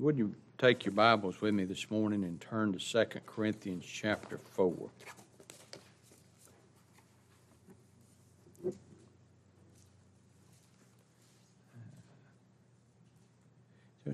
Would 0.00 0.16
you 0.16 0.34
take 0.56 0.86
your 0.86 0.92
Bibles 0.92 1.42
with 1.42 1.52
me 1.52 1.66
this 1.66 1.90
morning 1.90 2.24
and 2.24 2.40
turn 2.40 2.72
to 2.72 2.78
2 2.78 3.20
Corinthians 3.26 3.84
chapter 3.84 4.38
4? 4.38 4.74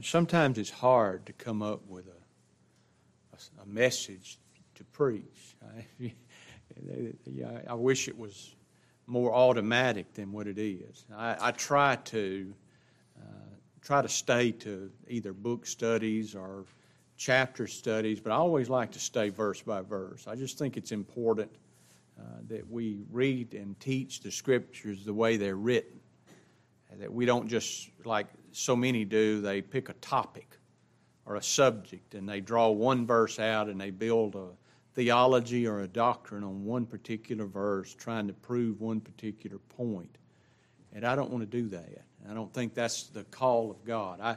Sometimes 0.02 0.58
it's 0.58 0.70
hard 0.70 1.24
to 1.26 1.32
come 1.32 1.62
up 1.62 1.86
with 1.86 2.06
a, 2.08 3.62
a 3.62 3.66
message 3.66 4.40
to 4.74 4.82
preach. 4.82 5.54
I, 6.02 6.12
I 7.68 7.74
wish 7.74 8.08
it 8.08 8.18
was 8.18 8.56
more 9.06 9.32
automatic 9.32 10.14
than 10.14 10.32
what 10.32 10.48
it 10.48 10.58
is. 10.58 11.04
I, 11.16 11.36
I 11.40 11.50
try 11.52 11.94
to 11.94 12.52
try 13.86 14.02
to 14.02 14.08
stay 14.08 14.50
to 14.50 14.90
either 15.06 15.32
book 15.32 15.64
studies 15.64 16.34
or 16.34 16.64
chapter 17.16 17.68
studies, 17.68 18.18
but 18.18 18.32
I 18.32 18.34
always 18.34 18.68
like 18.68 18.90
to 18.92 18.98
stay 18.98 19.28
verse 19.28 19.62
by 19.62 19.80
verse. 19.80 20.26
I 20.26 20.34
just 20.34 20.58
think 20.58 20.76
it's 20.76 20.90
important 20.90 21.52
uh, 22.18 22.24
that 22.48 22.68
we 22.68 23.04
read 23.12 23.54
and 23.54 23.78
teach 23.78 24.22
the 24.22 24.32
scriptures 24.32 25.04
the 25.04 25.14
way 25.14 25.36
they're 25.36 25.54
written. 25.54 26.00
That 26.98 27.12
we 27.12 27.26
don't 27.26 27.46
just, 27.46 27.90
like 28.04 28.26
so 28.50 28.74
many 28.74 29.04
do, 29.04 29.40
they 29.40 29.62
pick 29.62 29.88
a 29.88 29.94
topic 29.94 30.58
or 31.24 31.36
a 31.36 31.42
subject 31.42 32.14
and 32.14 32.28
they 32.28 32.40
draw 32.40 32.70
one 32.70 33.06
verse 33.06 33.38
out 33.38 33.68
and 33.68 33.80
they 33.80 33.90
build 33.90 34.34
a 34.34 34.48
theology 34.94 35.64
or 35.64 35.82
a 35.82 35.88
doctrine 35.88 36.42
on 36.42 36.64
one 36.64 36.86
particular 36.86 37.46
verse, 37.46 37.94
trying 37.94 38.26
to 38.26 38.32
prove 38.32 38.80
one 38.80 39.00
particular 39.00 39.58
point. 39.76 40.18
And 40.92 41.04
I 41.06 41.14
don't 41.14 41.30
want 41.30 41.48
to 41.48 41.62
do 41.62 41.68
that. 41.68 42.02
I 42.28 42.34
don't 42.34 42.52
think 42.52 42.74
that's 42.74 43.04
the 43.04 43.24
call 43.24 43.70
of 43.70 43.84
God. 43.84 44.20
I, 44.20 44.36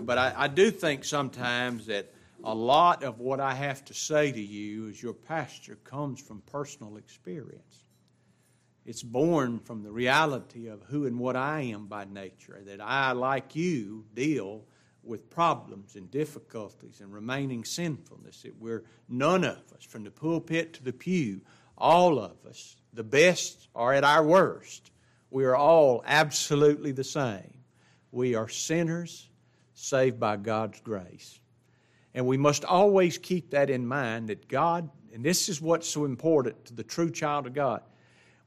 but 0.00 0.18
I, 0.18 0.34
I 0.36 0.48
do 0.48 0.70
think 0.70 1.04
sometimes 1.04 1.86
that 1.86 2.12
a 2.44 2.54
lot 2.54 3.02
of 3.02 3.18
what 3.18 3.40
I 3.40 3.54
have 3.54 3.84
to 3.86 3.94
say 3.94 4.30
to 4.30 4.40
you 4.40 4.88
as 4.88 5.02
your 5.02 5.14
pastor 5.14 5.76
comes 5.76 6.20
from 6.20 6.42
personal 6.42 6.96
experience. 6.96 7.84
It's 8.84 9.02
born 9.02 9.58
from 9.58 9.82
the 9.82 9.90
reality 9.90 10.68
of 10.68 10.82
who 10.84 11.06
and 11.06 11.18
what 11.18 11.34
I 11.34 11.62
am 11.62 11.86
by 11.86 12.04
nature, 12.04 12.60
that 12.66 12.80
I, 12.80 13.12
like 13.12 13.56
you, 13.56 14.04
deal 14.14 14.64
with 15.02 15.28
problems 15.30 15.96
and 15.96 16.10
difficulties 16.10 17.00
and 17.00 17.12
remaining 17.12 17.64
sinfulness. 17.64 18.42
That 18.42 18.60
we're 18.60 18.84
none 19.08 19.44
of 19.44 19.58
us, 19.74 19.84
from 19.88 20.04
the 20.04 20.10
pulpit 20.10 20.74
to 20.74 20.84
the 20.84 20.92
pew, 20.92 21.40
all 21.76 22.18
of 22.18 22.36
us, 22.46 22.76
the 22.92 23.04
best 23.04 23.68
are 23.74 23.92
at 23.92 24.04
our 24.04 24.24
worst. 24.24 24.90
We 25.36 25.44
are 25.44 25.54
all 25.54 26.02
absolutely 26.06 26.92
the 26.92 27.04
same. 27.04 27.52
We 28.10 28.34
are 28.36 28.48
sinners 28.48 29.28
saved 29.74 30.18
by 30.18 30.38
God's 30.38 30.80
grace. 30.80 31.38
And 32.14 32.26
we 32.26 32.38
must 32.38 32.64
always 32.64 33.18
keep 33.18 33.50
that 33.50 33.68
in 33.68 33.86
mind 33.86 34.30
that 34.30 34.48
God, 34.48 34.88
and 35.12 35.22
this 35.22 35.50
is 35.50 35.60
what's 35.60 35.86
so 35.86 36.06
important 36.06 36.64
to 36.64 36.74
the 36.74 36.82
true 36.82 37.10
child 37.10 37.46
of 37.46 37.52
God, 37.52 37.82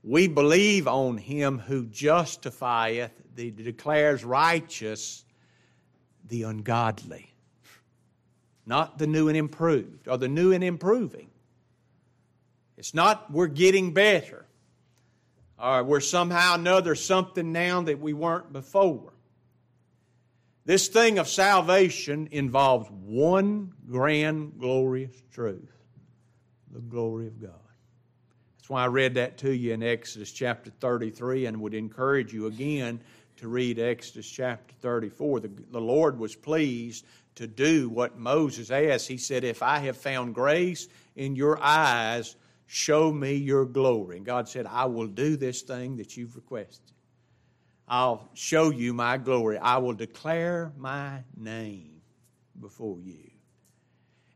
we 0.03 0.27
believe 0.27 0.87
on 0.87 1.19
Him 1.19 1.59
who 1.59 1.85
justifieth, 1.85 3.11
the 3.35 3.51
declares 3.51 4.25
righteous 4.25 5.23
the 6.27 6.41
ungodly. 6.41 7.31
Not 8.65 8.97
the 8.97 9.05
new 9.05 9.27
and 9.27 9.37
improved, 9.37 10.07
or 10.07 10.17
the 10.17 10.27
new 10.27 10.53
and 10.53 10.63
improving. 10.63 11.29
It's 12.77 12.95
not 12.95 13.31
we're 13.31 13.45
getting 13.45 13.93
better 13.93 14.47
or 15.61 15.83
we're 15.83 15.99
somehow 15.99 16.55
another 16.55 16.95
something 16.95 17.51
now 17.51 17.81
that 17.81 17.99
we 17.99 18.13
weren't 18.13 18.53
before. 18.53 19.13
This 20.65 20.87
thing 20.87 21.17
of 21.17 21.27
salvation 21.27 22.29
involves 22.31 22.89
one 22.91 23.73
grand, 23.89 24.59
glorious 24.59 25.15
truth 25.31 25.71
the 26.71 26.79
glory 26.79 27.25
of 27.25 27.41
God. 27.41 27.51
That's 28.57 28.69
why 28.69 28.83
I 28.83 28.87
read 28.87 29.15
that 29.15 29.37
to 29.39 29.51
you 29.51 29.73
in 29.73 29.81
Exodus 29.81 30.31
chapter 30.31 30.69
33 30.69 31.47
and 31.47 31.61
would 31.61 31.73
encourage 31.73 32.31
you 32.31 32.45
again 32.45 33.01
to 33.37 33.47
read 33.47 33.79
Exodus 33.79 34.29
chapter 34.29 34.75
34. 34.81 35.39
The, 35.39 35.51
the 35.71 35.81
Lord 35.81 36.19
was 36.19 36.35
pleased 36.35 37.05
to 37.35 37.47
do 37.47 37.89
what 37.89 38.19
Moses 38.19 38.69
asked. 38.69 39.07
He 39.07 39.17
said, 39.17 39.43
If 39.43 39.63
I 39.63 39.79
have 39.79 39.97
found 39.97 40.35
grace 40.35 40.87
in 41.15 41.35
your 41.35 41.57
eyes, 41.59 42.35
Show 42.71 43.11
me 43.11 43.33
your 43.33 43.65
glory. 43.65 44.17
And 44.17 44.23
God 44.23 44.47
said, 44.47 44.67
I 44.67 44.85
will 44.85 45.07
do 45.07 45.35
this 45.35 45.63
thing 45.63 45.97
that 45.97 46.15
you've 46.15 46.35
requested. 46.35 46.93
I'll 47.87 48.29
show 48.35 48.69
you 48.69 48.93
my 48.93 49.17
glory. 49.17 49.57
I 49.57 49.79
will 49.79 49.95
declare 49.95 50.71
my 50.77 51.23
name 51.35 51.99
before 52.61 52.99
you. 52.99 53.31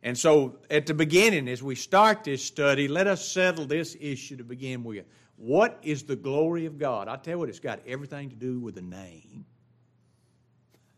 And 0.01 0.17
so, 0.17 0.57
at 0.71 0.87
the 0.87 0.95
beginning, 0.95 1.47
as 1.47 1.61
we 1.61 1.75
start 1.75 2.23
this 2.23 2.43
study, 2.43 2.87
let 2.87 3.05
us 3.05 3.23
settle 3.23 3.67
this 3.67 3.95
issue 4.01 4.37
to 4.37 4.43
begin 4.43 4.83
with. 4.83 5.05
What 5.35 5.77
is 5.83 6.01
the 6.01 6.15
glory 6.15 6.65
of 6.65 6.79
God? 6.79 7.07
I 7.07 7.17
tell 7.17 7.35
you 7.35 7.37
what, 7.37 7.49
it's 7.49 7.59
got 7.59 7.81
everything 7.85 8.31
to 8.31 8.35
do 8.35 8.59
with 8.59 8.73
the 8.73 8.81
name. 8.81 9.45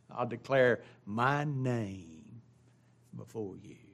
I'll 0.10 0.26
declare 0.26 0.84
my 1.06 1.44
name 1.44 2.42
before 3.14 3.58
you. 3.62 3.85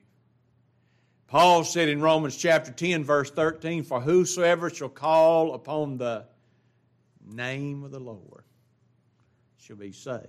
Paul 1.31 1.64
said 1.64 1.88
in 1.88 2.02
Romans 2.02 2.36
chapter 2.36 2.74
10, 2.74 3.06
verse 3.06 3.31
13, 3.31 3.84
For 3.84 4.02
whosoever 4.02 4.69
shall 4.69 4.90
call 4.90 5.53
upon 5.53 5.97
the 5.97 6.25
name 7.25 7.86
of 7.86 7.92
the 7.92 8.02
Lord 8.02 8.44
shall 9.58 9.78
be 9.78 9.94
saved. 9.94 10.25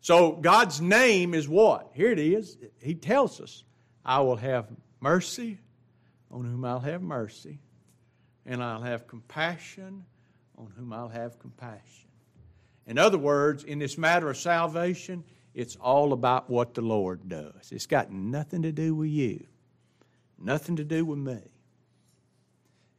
So 0.00 0.32
God's 0.32 0.80
name 0.80 1.34
is 1.34 1.48
what? 1.48 1.92
Here 1.94 2.10
it 2.10 2.18
is. 2.18 2.56
He 2.82 2.96
tells 2.96 3.40
us, 3.40 3.62
I 4.04 4.22
will 4.22 4.34
have 4.34 4.66
mercy 4.98 5.60
on 6.32 6.44
whom 6.44 6.64
I'll 6.64 6.80
have 6.80 7.00
mercy, 7.00 7.60
and 8.44 8.60
I'll 8.60 8.82
have 8.82 9.06
compassion 9.06 10.04
on 10.56 10.72
whom 10.76 10.92
I'll 10.92 11.10
have 11.10 11.38
compassion. 11.38 12.08
In 12.88 12.98
other 12.98 13.18
words, 13.18 13.62
in 13.62 13.78
this 13.78 13.96
matter 13.96 14.30
of 14.30 14.36
salvation, 14.36 15.22
it's 15.54 15.76
all 15.76 16.12
about 16.12 16.48
what 16.48 16.74
the 16.74 16.82
Lord 16.82 17.28
does. 17.28 17.72
It's 17.72 17.86
got 17.86 18.12
nothing 18.12 18.62
to 18.62 18.72
do 18.72 18.94
with 18.94 19.10
you, 19.10 19.46
nothing 20.38 20.76
to 20.76 20.84
do 20.84 21.04
with 21.04 21.18
me. 21.18 21.40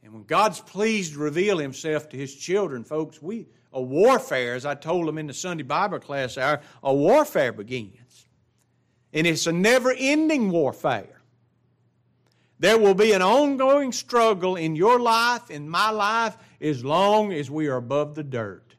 And 0.02 0.12
when 0.12 0.24
God's 0.24 0.60
pleased 0.60 1.14
to 1.14 1.18
reveal 1.18 1.58
Himself 1.58 2.08
to 2.10 2.16
His 2.16 2.34
children, 2.34 2.84
folks, 2.84 3.20
we 3.20 3.46
a 3.72 3.80
warfare, 3.80 4.54
as 4.54 4.66
I 4.66 4.74
told 4.74 5.06
them 5.06 5.18
in 5.18 5.26
the 5.26 5.34
Sunday 5.34 5.62
Bible 5.62 6.00
class 6.00 6.36
hour, 6.36 6.60
a 6.82 6.92
warfare 6.92 7.52
begins. 7.52 8.26
And 9.12 9.26
it's 9.26 9.46
a 9.46 9.52
never 9.52 9.94
ending 9.96 10.50
warfare. 10.50 11.20
There 12.58 12.78
will 12.78 12.94
be 12.94 13.12
an 13.12 13.22
ongoing 13.22 13.92
struggle 13.92 14.56
in 14.56 14.76
your 14.76 15.00
life, 15.00 15.50
in 15.50 15.68
my 15.68 15.90
life, 15.90 16.36
as 16.60 16.84
long 16.84 17.32
as 17.32 17.50
we 17.50 17.68
are 17.68 17.76
above 17.76 18.14
the 18.14 18.22
dirt. 18.22 18.74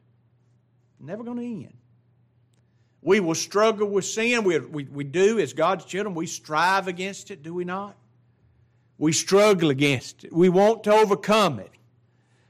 Never 1.00 1.24
going 1.24 1.38
to 1.38 1.44
end. 1.44 1.74
We 3.02 3.18
will 3.18 3.34
struggle 3.34 3.88
with 3.88 4.04
sin. 4.04 4.44
We, 4.44 4.58
we, 4.60 4.84
we 4.84 5.04
do, 5.04 5.40
as 5.40 5.52
God's 5.52 5.84
children, 5.84 6.14
we 6.14 6.26
strive 6.26 6.86
against 6.86 7.32
it, 7.32 7.42
do 7.42 7.52
we 7.52 7.64
not? 7.64 7.96
We 8.96 9.12
struggle 9.12 9.70
against 9.70 10.24
it. 10.24 10.32
We 10.32 10.48
want 10.48 10.84
to 10.84 10.92
overcome 10.92 11.58
it. 11.58 11.72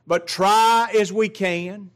But 0.06 0.26
try 0.26 0.92
as 0.98 1.10
we 1.10 1.30
can, 1.30 1.90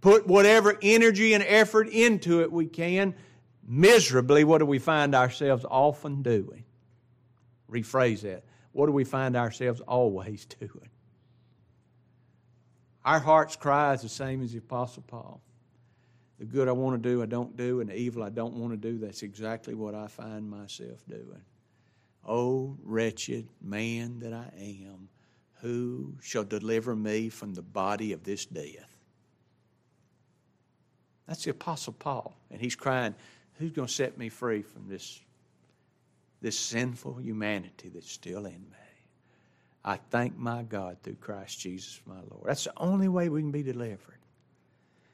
put 0.00 0.26
whatever 0.26 0.78
energy 0.80 1.34
and 1.34 1.42
effort 1.42 1.88
into 1.88 2.42
it 2.42 2.52
we 2.52 2.66
can. 2.66 3.14
Miserably, 3.66 4.44
what 4.44 4.58
do 4.58 4.66
we 4.66 4.78
find 4.78 5.14
ourselves 5.14 5.64
often 5.68 6.22
doing? 6.22 6.64
Rephrase 7.68 8.20
that. 8.22 8.44
What 8.72 8.86
do 8.86 8.92
we 8.92 9.04
find 9.04 9.36
ourselves 9.36 9.80
always 9.80 10.44
doing? 10.60 10.88
Our 13.04 13.18
heart's 13.18 13.56
cry 13.56 13.94
is 13.94 14.02
the 14.02 14.08
same 14.08 14.42
as 14.42 14.52
the 14.52 14.58
Apostle 14.58 15.02
Paul. 15.06 15.40
The 16.40 16.46
good 16.46 16.68
I 16.68 16.72
want 16.72 17.00
to 17.00 17.08
do, 17.08 17.22
I 17.22 17.26
don't 17.26 17.54
do, 17.54 17.80
and 17.80 17.90
the 17.90 17.94
evil 17.94 18.22
I 18.22 18.30
don't 18.30 18.54
want 18.54 18.72
to 18.72 18.78
do, 18.78 18.98
that's 18.98 19.22
exactly 19.22 19.74
what 19.74 19.94
I 19.94 20.06
find 20.06 20.50
myself 20.50 21.04
doing. 21.06 21.42
Oh, 22.26 22.78
wretched 22.82 23.46
man 23.60 24.20
that 24.20 24.32
I 24.32 24.50
am, 24.56 25.10
who 25.60 26.14
shall 26.22 26.44
deliver 26.44 26.96
me 26.96 27.28
from 27.28 27.52
the 27.52 27.60
body 27.60 28.14
of 28.14 28.24
this 28.24 28.46
death? 28.46 28.96
That's 31.28 31.44
the 31.44 31.50
Apostle 31.50 31.92
Paul. 31.92 32.34
And 32.50 32.58
he's 32.58 32.74
crying, 32.74 33.14
Who's 33.58 33.72
going 33.72 33.88
to 33.88 33.92
set 33.92 34.16
me 34.16 34.30
free 34.30 34.62
from 34.62 34.88
this, 34.88 35.20
this 36.40 36.58
sinful 36.58 37.16
humanity 37.16 37.90
that's 37.92 38.10
still 38.10 38.46
in 38.46 38.62
me? 38.70 38.78
I 39.84 39.96
thank 39.96 40.38
my 40.38 40.62
God 40.62 40.96
through 41.02 41.16
Christ 41.16 41.60
Jesus, 41.60 42.00
my 42.06 42.14
Lord. 42.30 42.44
That's 42.46 42.64
the 42.64 42.72
only 42.78 43.08
way 43.08 43.28
we 43.28 43.42
can 43.42 43.50
be 43.50 43.62
delivered. 43.62 44.19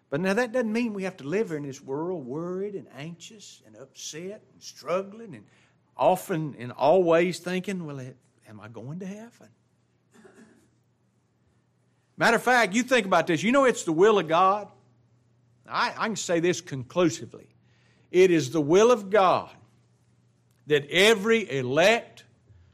But 0.09 0.21
now 0.21 0.35
that 0.35 0.53
doesn't 0.53 0.73
mean 0.73 0.93
we 0.93 1.03
have 1.03 1.17
to 1.19 1.25
live 1.25 1.51
in 1.51 1.65
this 1.65 1.83
world 1.83 2.25
worried 2.25 2.75
and 2.75 2.87
anxious 2.97 3.63
and 3.67 3.77
upset 3.77 4.43
and 4.53 4.63
struggling 4.63 5.35
and 5.35 5.45
often 5.97 6.55
and 6.59 6.73
always 6.73 7.39
thinking, 7.41 7.85
well, 7.87 8.01
am 8.49 8.61
I 8.61 8.69
going 8.69 9.01
to 9.01 9.07
heaven? 9.07 9.49
Matter 12.17 12.37
of 12.37 12.43
fact, 12.43 12.73
you 12.73 12.83
think 12.83 13.05
about 13.05 13.27
this. 13.27 13.43
You 13.43 13.53
know 13.53 13.65
it's 13.65 13.83
the 13.83 13.93
will 13.93 14.19
of 14.19 14.29
God. 14.29 14.69
I, 15.69 15.93
I 15.97 16.07
can 16.07 16.17
say 16.17 16.41
this 16.41 16.61
conclusively. 16.61 17.49
it 18.11 18.31
is 18.31 18.51
the 18.51 18.61
will 18.61 18.91
of 18.91 19.11
God 19.11 19.51
that 20.69 20.89
every 20.89 21.51
elect, 21.51 22.25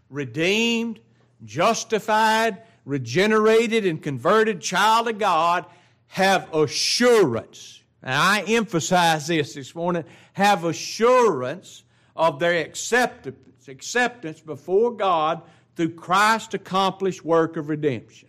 redeemed, 0.08 1.00
justified, 1.44 2.62
regenerated, 2.85 3.87
and 3.87 4.02
converted 4.02 4.61
child 4.61 5.08
of 5.08 5.19
God 5.19 5.67
have 6.12 6.55
assurance. 6.55 7.82
And 8.03 8.12
I 8.12 8.43
emphasize 8.43 9.29
this 9.29 9.55
this 9.55 9.75
morning 9.75 10.05
have 10.35 10.67
assurance 10.67 11.85
of 12.14 12.38
their 12.38 12.61
acceptance, 12.61 13.67
acceptance 13.67 14.38
before 14.38 14.91
God 14.93 15.41
through 15.75 15.94
Christ's 15.94 16.53
accomplished 16.53 17.25
work 17.25 17.56
of 17.56 17.70
redemption. 17.70 18.29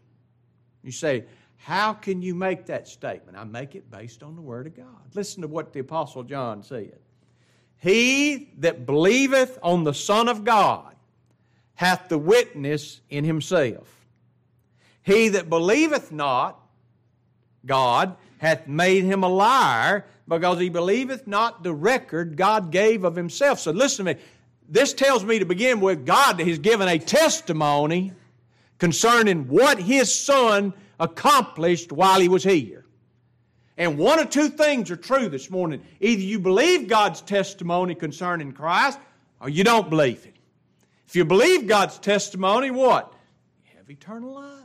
You 0.81 0.93
say, 0.93 1.25
how 1.57 1.91
can 1.91 2.21
you 2.21 2.33
make 2.33 2.67
that 2.67 2.87
statement? 2.87 3.37
I 3.37 3.43
make 3.43 3.75
it 3.75 3.91
based 3.91 4.23
on 4.23 4.37
the 4.37 4.41
Word 4.41 4.65
of 4.67 4.77
God. 4.77 5.13
Listen 5.13 5.41
to 5.41 5.49
what 5.49 5.73
the 5.73 5.81
Apostle 5.81 6.23
John 6.23 6.63
said. 6.63 6.99
He 7.79 8.53
that 8.59 8.85
believeth 8.85 9.59
on 9.61 9.83
the 9.83 9.93
Son 9.93 10.29
of 10.29 10.45
God 10.45 10.95
hath 11.75 12.07
the 12.07 12.17
witness 12.17 13.01
in 13.09 13.25
himself. 13.25 14.05
He 15.01 15.27
that 15.27 15.49
believeth 15.49 16.13
not 16.13 16.61
God 17.65 18.15
hath 18.39 18.67
made 18.67 19.03
him 19.03 19.23
a 19.23 19.29
liar 19.29 20.05
because 20.27 20.59
he 20.59 20.69
believeth 20.69 21.27
not 21.27 21.63
the 21.63 21.73
record 21.73 22.35
God 22.35 22.71
gave 22.71 23.03
of 23.03 23.15
himself. 23.15 23.59
So 23.59 23.71
listen 23.71 24.05
to 24.05 24.15
me. 24.15 24.21
This 24.69 24.93
tells 24.93 25.23
me 25.23 25.39
to 25.39 25.45
begin 25.45 25.81
with 25.81 26.05
God 26.05 26.39
has 26.39 26.59
given 26.59 26.87
a 26.87 26.97
testimony 26.97 28.13
concerning 28.77 29.47
what 29.47 29.79
his 29.79 30.13
son 30.13 30.73
accomplished 30.99 31.91
while 31.91 32.19
he 32.19 32.29
was 32.29 32.43
here. 32.43 32.85
And 33.77 33.97
one 33.97 34.19
of 34.19 34.29
two 34.29 34.49
things 34.49 34.91
are 34.91 34.95
true 34.95 35.29
this 35.29 35.49
morning. 35.49 35.81
Either 35.99 36.21
you 36.21 36.39
believe 36.39 36.87
God's 36.87 37.21
testimony 37.21 37.95
concerning 37.95 38.51
Christ, 38.51 38.99
or 39.39 39.49
you 39.49 39.63
don't 39.63 39.89
believe 39.89 40.25
it. 40.25 40.35
If 41.07 41.15
you 41.15 41.25
believe 41.25 41.67
God's 41.67 41.97
testimony, 41.99 42.71
what? 42.71 43.13
You 43.65 43.77
have 43.77 43.89
eternal 43.89 44.33
life. 44.33 44.62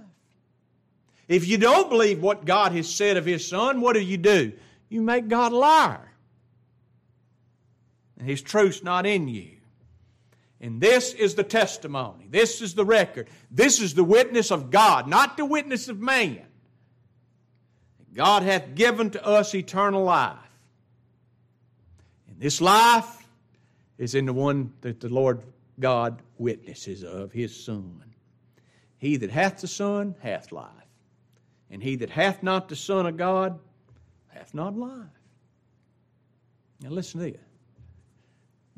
If 1.29 1.47
you 1.47 1.59
don't 1.59 1.91
believe 1.91 2.23
what 2.23 2.47
God 2.47 2.73
has 2.73 2.93
said 2.93 3.19
of 3.19 3.27
His 3.27 3.47
Son, 3.47 3.81
what 3.81 3.93
do 3.93 4.01
you 4.01 4.17
do? 4.17 4.53
You 4.89 5.03
make 5.03 5.29
God 5.29 5.53
a 5.53 5.57
liar. 5.57 6.11
And 8.19 8.27
His 8.27 8.41
truth's 8.41 8.83
not 8.83 9.07
in 9.07 9.29
you. 9.29 9.59
And 10.61 10.81
this 10.81 11.13
is 11.13 11.35
the 11.35 11.45
testimony. 11.45 12.27
This 12.29 12.63
is 12.63 12.75
the 12.75 12.85
record. 12.85 13.29
This 13.51 13.81
is 13.81 13.95
the 13.95 14.03
witness 14.03 14.51
of 14.51 14.71
God, 14.71 15.07
not 15.07 15.37
the 15.37 15.45
witness 15.45 15.89
of 15.89 16.01
man. 16.01 16.45
God 18.15 18.43
hath 18.43 18.75
given 18.75 19.11
to 19.11 19.25
us 19.25 19.55
eternal 19.55 20.03
life. 20.03 20.37
And 22.27 22.41
this 22.41 22.61
life 22.61 23.29
is 23.99 24.15
in 24.17 24.27
the 24.27 24.33
one 24.33 24.73
that 24.81 24.99
the 24.99 25.09
Lord 25.09 25.43
God 25.79 26.21
witnesses 26.39 27.05
of, 27.05 27.31
his 27.31 27.55
Son. 27.55 28.03
He 28.97 29.17
that 29.19 29.31
hath 29.31 29.61
the 29.61 29.69
Son 29.69 30.17
hath 30.21 30.51
life. 30.51 30.88
And 31.71 31.83
he 31.83 31.97
that 31.97 32.11
hath 32.11 32.43
not 32.43 32.69
the 32.69 32.77
Son 32.77 33.07
of 33.07 33.17
God 33.17 33.59
hath 34.29 34.55
not 34.55 34.77
life. 34.77 35.07
Now 36.81 36.91
listen 36.91 37.21
to 37.21 37.33
this. 37.33 37.41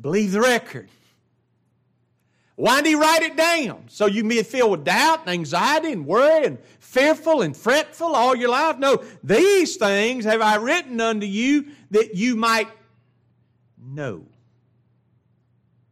Believe 0.00 0.32
the 0.32 0.40
record. 0.40 0.88
Why 2.56 2.82
did 2.82 2.88
he 2.88 2.94
write 2.94 3.22
it 3.22 3.36
down? 3.36 3.84
So 3.88 4.06
you 4.06 4.22
may 4.22 4.42
feel 4.42 4.70
with 4.70 4.84
doubt 4.84 5.20
and 5.20 5.30
anxiety 5.30 5.92
and 5.92 6.06
worry 6.06 6.44
and 6.44 6.58
fearful 6.78 7.40
and 7.42 7.56
fretful 7.56 8.14
all 8.14 8.36
your 8.36 8.50
life? 8.50 8.78
No, 8.78 9.02
these 9.24 9.76
things 9.76 10.24
have 10.24 10.42
I 10.42 10.56
written 10.56 11.00
unto 11.00 11.26
you 11.26 11.68
that 11.90 12.14
you 12.14 12.36
might 12.36 12.68
know. 13.82 14.26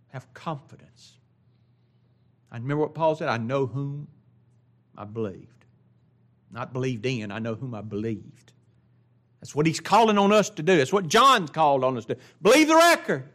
Have 0.09 0.33
confidence. 0.35 1.15
I 2.51 2.57
remember 2.57 2.83
what 2.83 2.95
Paul 2.95 3.17
said 3.17 3.29
I 3.29 3.39
know 3.39 3.67
whom 3.67 4.09
I 4.97 5.05
believed. 5.05 5.58
Not 6.51 6.73
believed 6.73 7.05
in, 7.07 7.31
I 7.31 7.39
know 7.39 7.55
whom 7.55 7.75
I 7.75 7.83
believed. 7.83 8.53
That's 9.41 9.55
what 9.55 9.67
he's 9.67 9.81
calling 9.81 10.19
on 10.19 10.33
us 10.33 10.51
to 10.51 10.63
do. 10.63 10.77
That's 10.77 10.93
what 10.93 11.09
John's 11.09 11.51
called 11.51 11.85
on 11.85 11.97
us 11.97 12.05
to 12.07 12.15
do. 12.15 12.21
Believe 12.43 12.69
the 12.69 12.77
record. 12.77 13.29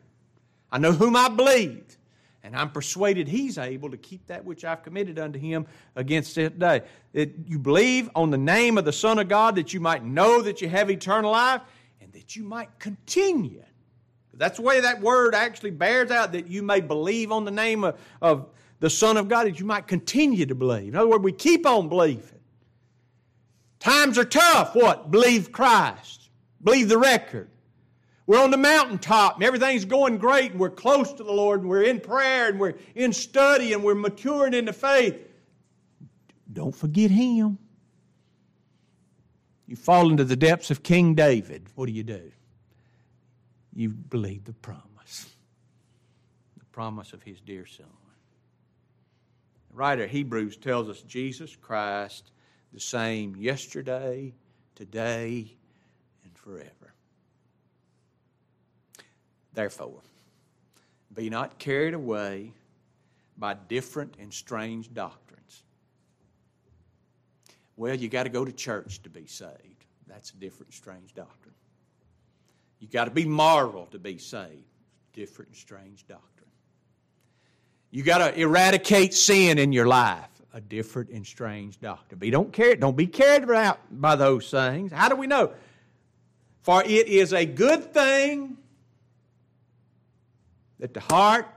I 0.72 0.80
know 0.80 0.92
whom 0.92 1.16
I 1.16 1.30
believed. 1.30 1.98
And 2.46 2.58
I'm 2.58 2.72
persuaded 2.72 3.30
he's 3.30 3.58
able 3.58 3.90
to 3.92 3.98
keep 3.98 4.28
that 4.28 4.44
which 4.44 4.66
I've 4.66 4.84
committed 4.84 5.18
unto 5.18 5.40
him 5.40 5.66
against 5.96 6.36
that 6.36 6.60
day. 6.60 6.82
That 7.14 7.34
you 7.48 7.58
believe 7.58 8.10
on 8.16 8.32
the 8.32 8.38
name 8.38 8.78
of 8.78 8.84
the 8.84 8.92
Son 8.92 9.18
of 9.18 9.30
God 9.30 9.56
that 9.56 9.74
you 9.74 9.80
might 9.80 10.04
know 10.04 10.42
that 10.42 10.62
you 10.62 10.68
have 10.68 10.92
eternal 10.92 11.32
life 11.32 11.62
and 12.02 12.12
that 12.12 12.36
you 12.36 12.44
might 12.44 12.80
continue. 12.80 13.64
That's 14.34 14.58
the 14.58 14.64
way 14.64 14.82
that 14.82 15.00
word 15.00 15.36
actually 15.36 15.72
bears 15.72 16.12
out 16.12 16.32
that 16.32 16.48
you 16.48 16.64
may 16.64 16.82
believe 16.82 17.32
on 17.32 17.46
the 17.46 17.52
name 17.52 17.84
of, 17.84 17.98
of 18.22 18.50
the 18.80 18.90
Son 18.90 19.16
of 19.16 19.30
God, 19.30 19.46
that 19.46 19.60
you 19.60 19.66
might 19.66 19.88
continue 19.88 20.46
to 20.46 20.56
believe. 20.56 20.90
In 20.90 20.96
other 20.96 21.08
words, 21.08 21.24
we 21.24 21.32
keep 21.32 21.66
on 21.66 21.88
believing. 21.88 22.40
Times 23.84 24.18
are 24.18 24.24
tough. 24.24 24.76
What? 24.76 25.12
Believe 25.12 25.52
Christ. 25.52 26.30
Believe 26.64 26.88
the 26.88 26.98
record. 26.98 27.50
We're 28.26 28.42
on 28.42 28.52
the 28.52 28.58
mountaintop 28.58 29.36
and 29.36 29.44
everything's 29.44 29.84
going 29.84 30.20
great 30.20 30.52
and 30.52 30.60
we're 30.60 30.70
close 30.70 31.12
to 31.12 31.24
the 31.24 31.34
Lord 31.34 31.60
and 31.60 31.70
we're 31.70 31.84
in 31.84 32.00
prayer 32.00 32.48
and 32.48 32.58
we're 32.58 32.76
in 32.96 33.12
study 33.12 33.74
and 33.74 33.84
we're 33.84 33.96
maturing 33.96 34.54
in 34.54 34.64
the 34.64 34.72
faith. 34.72 35.18
Don't 36.52 36.74
forget 36.74 37.12
Him. 37.12 37.58
You 39.68 39.76
fall 39.76 40.10
into 40.10 40.24
the 40.24 40.38
depths 40.38 40.72
of 40.72 40.82
King 40.82 41.14
David. 41.14 41.68
What 41.76 41.88
do 41.88 41.92
you 41.92 42.04
do? 42.04 42.32
You 43.76 43.90
believe 43.90 44.46
the 44.46 44.54
promise, 44.54 45.28
the 46.58 46.66
promise 46.72 47.12
of 47.12 47.22
His 47.24 47.42
dear 47.42 47.66
Son. 47.66 47.86
The 49.72 49.76
writer 49.76 50.06
of 50.06 50.12
Hebrews 50.12 50.56
tells 50.56 50.88
us 50.88 51.02
Jesus 51.02 51.58
Christ 51.58 52.32
the 52.74 52.80
same 52.80 53.36
yesterday, 53.36 54.34
today, 54.76 55.54
and 56.24 56.38
forever. 56.38 56.94
Therefore, 59.54 60.02
be 61.14 61.30
not 61.30 61.60
carried 61.60 61.94
away 61.94 62.52
by 63.38 63.54
different 63.54 64.16
and 64.20 64.34
strange 64.34 64.92
doctrines. 64.94 65.64
Well, 67.78 67.96
you 67.96 68.10
got 68.10 68.24
to 68.24 68.30
go 68.30 68.44
to 68.44 68.52
church 68.52 69.02
to 69.04 69.10
be 69.10 69.28
saved. 69.28 69.86
That's 70.08 70.32
a 70.32 70.36
different, 70.36 70.74
strange 70.74 71.14
doctrine. 71.14 71.56
You 72.80 72.88
got 72.88 73.06
to 73.06 73.12
be 73.12 73.26
moral 73.26 73.86
to 73.88 74.00
be 74.00 74.18
saved. 74.18 74.66
Different 75.14 75.50
and 75.50 75.58
strange 75.58 76.08
doctrine. 76.08 76.50
You 77.92 78.02
got 78.02 78.18
to 78.18 78.40
eradicate 78.40 79.14
sin 79.14 79.60
in 79.60 79.72
your 79.72 79.86
life. 79.86 80.30
A 80.54 80.62
different 80.62 81.10
and 81.10 81.26
strange 81.26 81.80
doctrine. 81.80 82.20
But 82.20 82.30
don't 82.32 82.54
care. 82.54 82.76
Don't 82.76 82.96
be 82.96 83.08
carried 83.08 83.44
about 83.44 83.80
by 83.90 84.16
those 84.16 84.50
things. 84.52 84.92
How 84.92 85.10
do 85.10 85.16
we 85.16 85.26
know? 85.26 85.52
For 86.62 86.84
it 86.84 87.08
is 87.08 87.34
a 87.34 87.46
good 87.46 87.94
thing 87.94 88.58
that 90.80 90.94
the 90.94 91.00
heart, 91.00 91.48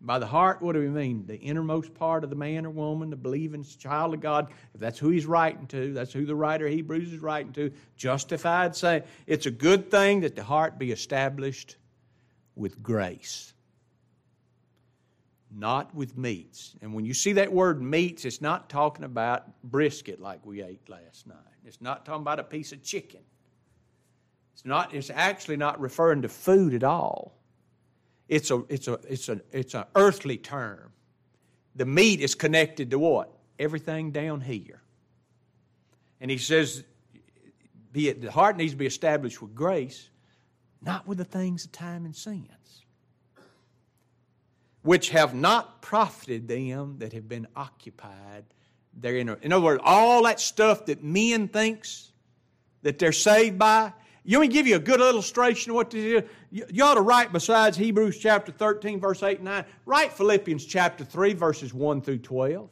by 0.00 0.18
the 0.18 0.26
heart, 0.26 0.62
what 0.62 0.74
do 0.74 0.80
we 0.80 0.88
mean? 0.88 1.26
The 1.26 1.36
innermost 1.36 1.92
part 1.94 2.22
of 2.22 2.30
the 2.30 2.36
man 2.36 2.66
or 2.66 2.70
woman, 2.70 3.10
the 3.10 3.16
believing 3.16 3.64
child 3.64 4.14
of 4.14 4.20
God, 4.20 4.48
if 4.74 4.80
that's 4.80 4.98
who 4.98 5.08
he's 5.08 5.26
writing 5.26 5.66
to, 5.68 5.92
that's 5.92 6.12
who 6.12 6.24
the 6.24 6.36
writer 6.36 6.66
of 6.66 6.72
Hebrews 6.72 7.12
is 7.12 7.20
writing 7.20 7.52
to, 7.54 7.72
justified, 7.96 8.76
say, 8.76 9.02
it's 9.26 9.46
a 9.46 9.50
good 9.50 9.90
thing 9.90 10.20
that 10.20 10.36
the 10.36 10.44
heart 10.44 10.78
be 10.78 10.92
established 10.92 11.76
with 12.54 12.82
grace, 12.82 13.52
not 15.50 15.94
with 15.94 16.16
meats. 16.16 16.76
And 16.82 16.92
when 16.94 17.04
you 17.04 17.14
see 17.14 17.32
that 17.34 17.52
word 17.52 17.82
meats, 17.82 18.24
it's 18.24 18.40
not 18.40 18.68
talking 18.68 19.04
about 19.04 19.62
brisket 19.62 20.20
like 20.20 20.44
we 20.44 20.62
ate 20.62 20.88
last 20.88 21.26
night. 21.26 21.36
It's 21.64 21.80
not 21.80 22.04
talking 22.04 22.22
about 22.22 22.38
a 22.38 22.44
piece 22.44 22.72
of 22.72 22.82
chicken. 22.82 23.20
It's 24.52 24.64
not, 24.64 24.94
it's 24.94 25.10
actually 25.10 25.56
not 25.56 25.80
referring 25.80 26.22
to 26.22 26.28
food 26.28 26.74
at 26.74 26.84
all. 26.84 27.38
It's 28.28 28.50
a 28.50 28.62
it's 28.68 28.88
a 28.88 29.00
it's 29.08 29.28
a 29.28 29.40
it's 29.52 29.74
an 29.74 29.84
earthly 29.94 30.36
term. 30.36 30.92
The 31.76 31.86
meat 31.86 32.20
is 32.20 32.34
connected 32.34 32.90
to 32.90 32.98
what? 32.98 33.32
Everything 33.58 34.10
down 34.10 34.40
here. 34.40 34.82
And 36.20 36.30
he 36.30 36.38
says, 36.38 36.84
be 37.92 38.10
it 38.10 38.20
the 38.20 38.30
heart 38.30 38.56
needs 38.56 38.72
to 38.72 38.76
be 38.76 38.86
established 38.86 39.40
with 39.40 39.54
grace, 39.54 40.10
not 40.82 41.06
with 41.06 41.18
the 41.18 41.24
things 41.24 41.64
of 41.64 41.72
time 41.72 42.04
and 42.04 42.14
sense, 42.14 42.84
which 44.82 45.10
have 45.10 45.34
not 45.34 45.82
profited 45.82 46.48
them 46.48 46.96
that 46.98 47.12
have 47.12 47.28
been 47.28 47.46
occupied 47.56 48.44
therein. 49.00 49.36
In 49.42 49.52
other 49.52 49.64
words, 49.64 49.82
all 49.84 50.22
that 50.24 50.40
stuff 50.40 50.86
that 50.86 51.02
men 51.02 51.48
thinks 51.48 52.12
that 52.82 52.98
they're 52.98 53.12
saved 53.12 53.58
by, 53.58 53.92
you 54.24 54.38
want 54.38 54.50
me 54.50 54.54
give 54.54 54.66
you 54.66 54.76
a 54.76 54.80
good 54.80 55.00
illustration 55.00 55.70
of 55.70 55.76
what 55.76 55.90
this 55.90 56.22
is? 56.22 56.30
You, 56.50 56.84
ought 56.84 56.94
to 56.94 57.00
write 57.00 57.32
besides 57.32 57.76
Hebrews 57.76 58.18
chapter 58.18 58.52
13, 58.52 59.00
verse 59.00 59.22
8 59.22 59.38
and 59.38 59.46
9, 59.46 59.64
write 59.86 60.12
Philippians 60.12 60.64
chapter 60.64 61.04
3, 61.04 61.34
verses 61.34 61.72
1 61.72 62.02
through 62.02 62.18
12. 62.18 62.68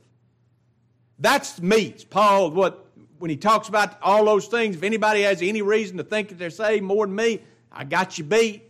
That's 1.19 1.61
meats. 1.63 2.05
Paul, 2.05 2.51
what 2.51 2.87
when 3.19 3.31
he 3.31 3.37
talks 3.37 3.69
about 3.69 3.97
all 4.03 4.27
those 4.27 4.49
things, 4.49 4.77
if 4.77 4.83
anybody 4.83 5.23
has 5.23 5.41
any 5.41 5.63
reason 5.63 5.97
to 5.97 6.05
think 6.05 6.29
that 6.29 6.39
they're 6.39 6.51
saved 6.51 6.85
more 6.85 7.07
than 7.07 7.17
me, 7.17 7.41
I 7.73 7.85
got 7.85 8.19
you 8.19 8.25
beat. 8.25 8.63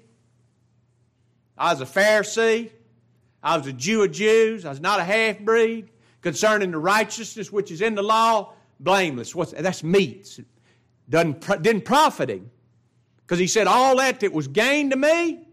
I 1.59 1.73
was 1.73 1.81
a 1.81 1.87
Pharisee. 1.87 2.71
I 3.47 3.57
was 3.57 3.69
a 3.69 3.73
Jew 3.73 4.03
of 4.03 4.11
Jews. 4.11 4.65
I 4.65 4.71
was 4.71 4.81
not 4.81 4.99
a 4.99 5.05
half 5.05 5.39
breed. 5.39 5.89
Concerning 6.21 6.73
the 6.73 6.79
righteousness 6.79 7.53
which 7.53 7.71
is 7.71 7.81
in 7.81 7.95
the 7.95 8.03
law, 8.03 8.55
blameless. 8.81 9.37
What's, 9.37 9.53
that's 9.53 9.85
meats. 9.85 10.41
Doesn't, 11.09 11.63
didn't 11.63 11.85
profit 11.85 12.29
him. 12.29 12.51
Because 13.19 13.39
he 13.39 13.47
said, 13.47 13.69
All 13.69 13.99
that 13.99 14.19
that 14.19 14.33
was 14.33 14.49
gained 14.49 14.91
to 14.91 14.97
me, 14.97 15.47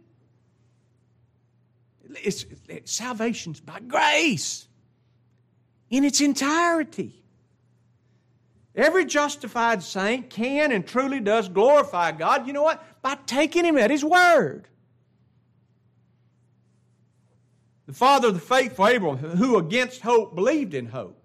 it's, 2.23 2.47
it's, 2.67 2.91
salvation's 2.91 3.59
by 3.59 3.79
grace 3.79 4.67
in 5.91 6.03
its 6.03 6.19
entirety. 6.19 7.23
Every 8.75 9.05
justified 9.05 9.83
saint 9.83 10.31
can 10.31 10.71
and 10.71 10.83
truly 10.83 11.19
does 11.19 11.47
glorify 11.47 12.11
God. 12.13 12.47
You 12.47 12.53
know 12.53 12.63
what? 12.63 12.83
By 13.03 13.19
taking 13.27 13.65
Him 13.65 13.77
at 13.77 13.91
His 13.91 14.03
word. 14.03 14.67
The 17.85 17.93
father 17.93 18.29
of 18.29 18.33
the 18.35 18.39
faithful 18.39 18.87
Abraham, 18.87 19.31
who 19.31 19.57
against 19.57 20.01
hope 20.01 20.35
believed 20.35 20.73
in 20.73 20.85
hope. 20.85 21.19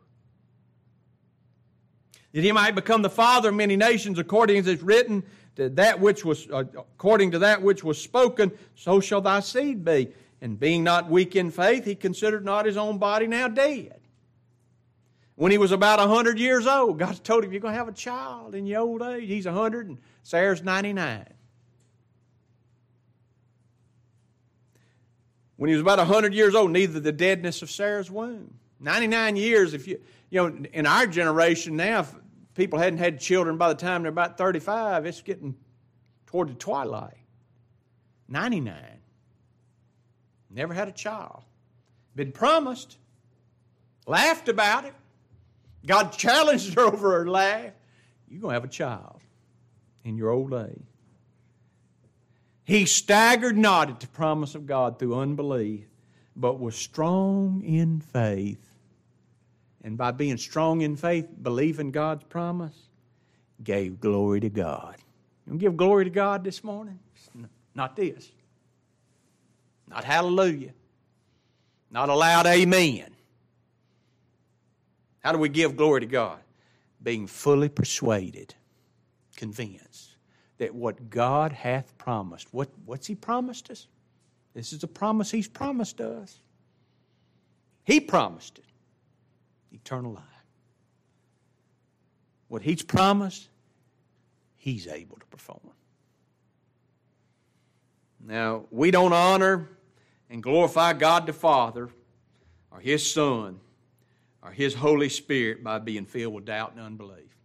That 2.33 2.43
he 2.43 2.53
might 2.53 2.75
become 2.75 3.03
the 3.03 3.11
father 3.11 3.51
of 3.51 3.55
many 3.55 3.77
nations, 3.77 4.19
according 4.19 4.59
as 4.59 4.67
it's 4.67 4.83
written, 4.83 5.23
that 5.57 6.01
which 6.01 6.25
was 6.25 6.49
uh, 6.51 6.65
according 6.77 7.33
to 7.33 7.41
that 7.41 7.63
which 7.63 7.83
was 7.83 8.01
spoken, 8.01 8.53
so 8.75 9.01
shall 9.01 9.21
thy 9.21 9.41
seed 9.41 9.85
be. 9.85 10.09
And 10.41 10.59
being 10.59 10.85
not 10.85 11.11
weak 11.11 11.35
in 11.35 11.51
faith, 11.51 11.85
he 11.85 11.95
considered 11.97 12.45
not 12.45 12.67
his 12.67 12.77
own 12.77 12.99
body 12.99 13.27
now 13.27 13.49
dead. 13.49 14.01
When 15.35 15.53
he 15.53 15.59
was 15.59 15.73
about 15.73 16.01
a 16.01 16.07
100 16.07 16.39
years 16.39 16.67
old, 16.67 16.99
God 16.99 17.23
told 17.25 17.45
him, 17.45 17.53
You're 17.53 17.61
going 17.61 17.75
to 17.75 17.79
have 17.79 17.89
a 17.89 17.93
child 17.93 18.55
in 18.55 18.67
your 18.67 18.81
old 18.81 19.03
age. 19.03 19.29
He's 19.29 19.47
100 19.47 19.89
and 19.89 19.99
Sarah's 20.23 20.63
99. 20.63 21.27
When 25.59 25.69
he 25.69 25.75
was 25.75 25.83
about 25.83 25.99
100 25.99 26.33
years 26.33 26.55
old, 26.55 26.71
neither 26.71 27.01
the 27.01 27.13
deadness 27.13 27.63
of 27.63 27.71
Sarah's 27.71 28.11
womb. 28.11 28.55
99 28.79 29.35
years, 29.35 29.75
if 29.75 29.89
you, 29.89 30.01
you 30.31 30.41
know, 30.41 30.65
in 30.73 30.87
our 30.87 31.05
generation 31.05 31.77
now, 31.77 32.01
if 32.01 32.15
people 32.55 32.79
hadn't 32.79 33.01
had 33.01 33.19
children 33.19 33.59
by 33.59 33.69
the 33.69 33.75
time 33.75 34.03
they're 34.03 34.11
about 34.13 34.39
35, 34.39 35.05
it's 35.05 35.21
getting 35.21 35.57
toward 36.27 36.49
the 36.49 36.55
twilight. 36.55 37.19
99. 38.29 38.73
Never 40.49 40.73
had 40.73 40.87
a 40.87 40.93
child. 40.93 41.43
Been 42.15 42.31
promised. 42.31 42.97
Laughed 44.07 44.49
about 44.49 44.85
it. 44.85 44.95
God 45.85 46.13
challenged 46.17 46.75
her 46.75 46.83
over 46.83 47.19
her 47.19 47.29
laugh. 47.29 47.73
You're 48.29 48.41
going 48.41 48.53
to 48.53 48.55
have 48.55 48.65
a 48.65 48.69
child 48.69 49.23
in 50.05 50.17
your 50.17 50.31
old 50.31 50.55
age. 50.55 50.88
He 52.69 52.85
staggered 52.85 53.57
not 53.57 53.89
at 53.89 54.01
the 54.01 54.09
promise 54.09 54.55
of 54.55 54.67
God 54.67 54.99
through 54.99 55.19
unbelief, 55.19 55.87
but 56.37 56.61
was 56.61 56.77
strong 56.77 57.63
in 57.65 58.03
faith. 58.03 58.63
And 59.83 59.97
by 59.97 60.11
being 60.11 60.37
strong 60.37 60.83
in 60.83 60.95
faith, 60.95 61.29
believing 61.43 61.93
God's 61.93 62.25
promise, 62.25 62.77
gave 63.65 64.01
glory 64.01 64.41
to 64.41 64.51
God. 64.51 64.97
You 65.51 65.57
give 65.57 65.79
glory 65.79 66.05
to 66.05 66.11
God 66.11 66.45
this 66.45 66.63
morning? 66.63 66.99
Not 67.75 67.97
this. 67.97 68.31
Not 69.89 70.05
hallelujah. 70.05 70.75
Not 71.91 72.11
a 72.11 72.15
loud 72.15 72.45
amen. 72.45 73.15
How 75.21 75.33
do 75.33 75.39
we 75.39 75.49
give 75.49 75.75
glory 75.75 76.01
to 76.01 76.07
God? 76.07 76.41
Being 77.03 77.29
fully 77.29 77.71
persuaded, 77.71 78.55
convinced 79.37 80.08
that 80.59 80.75
what 80.75 81.09
God 81.09 81.53
hath 81.53 81.97
promised, 81.99 82.49
what, 82.53 82.69
what's 82.85 83.07
He 83.07 83.15
promised 83.15 83.71
us? 83.71 83.87
This 84.55 84.73
is 84.73 84.83
a 84.83 84.89
promise 84.89 85.31
He's 85.31 85.49
promised 85.49 86.01
us. 86.01 86.41
He 87.85 88.01
promised 88.01 88.59
it 88.59 88.65
eternal 89.73 90.13
life. 90.13 90.25
What 92.49 92.63
He's 92.63 92.83
promised, 92.83 93.49
He's 94.57 94.87
able 94.87 95.17
to 95.17 95.27
perform. 95.27 95.61
Now, 98.21 98.65
we 98.71 98.91
don't 98.91 99.13
honor 99.13 99.71
and 100.29 100.43
glorify 100.43 100.93
God 100.93 101.27
the 101.27 101.33
Father 101.33 101.89
or 102.71 102.81
His 102.81 103.09
Son 103.11 103.61
or 104.43 104.51
His 104.51 104.75
Holy 104.75 105.09
Spirit 105.09 105.63
by 105.63 105.79
being 105.79 106.05
filled 106.05 106.35
with 106.35 106.45
doubt 106.45 106.73
and 106.73 106.81
unbelief. 106.85 107.38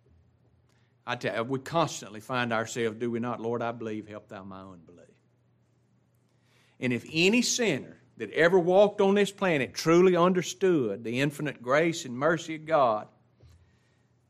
I 1.06 1.16
tell 1.16 1.36
you, 1.36 1.44
we 1.44 1.60
constantly 1.60 2.22
find 2.22 2.54
ourselves, 2.54 2.98
do 2.98 3.12
we 3.12 3.20
not? 3.20 3.42
Lord, 3.42 3.62
I 3.62 3.72
believe, 3.72 4.08
help 4.08 4.30
thou 4.30 4.44
my 4.44 4.62
unbelief. 4.62 5.04
And 6.80 6.94
if 6.94 7.06
any 7.12 7.42
sinner 7.42 7.98
that 8.18 8.32
ever 8.32 8.60
walked 8.60 9.02
on 9.02 9.16
this 9.16 9.32
planet 9.32 9.74
truly 9.74 10.16
understood 10.16 11.04
the 11.04 11.20
infinite 11.20 11.62
grace 11.62 12.06
and 12.06 12.18
mercy 12.18 12.56
of 12.56 12.66
God, 12.66 13.08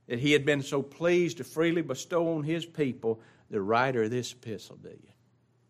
that 0.07 0.19
he 0.19 0.31
had 0.31 0.45
been 0.45 0.61
so 0.61 0.81
pleased 0.81 1.37
to 1.37 1.43
freely 1.43 1.81
bestow 1.81 2.35
on 2.35 2.43
his 2.43 2.65
people, 2.65 3.21
the 3.49 3.61
writer 3.61 4.03
of 4.03 4.11
this 4.11 4.33
epistle 4.33 4.77
did, 4.77 5.01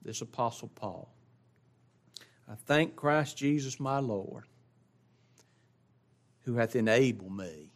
this 0.01 0.21
Apostle 0.21 0.69
Paul. 0.73 1.13
I 2.49 2.55
thank 2.55 2.95
Christ 2.95 3.37
Jesus 3.37 3.79
my 3.79 3.99
Lord, 3.99 4.45
who 6.41 6.55
hath 6.55 6.75
enabled 6.75 7.35
me, 7.35 7.72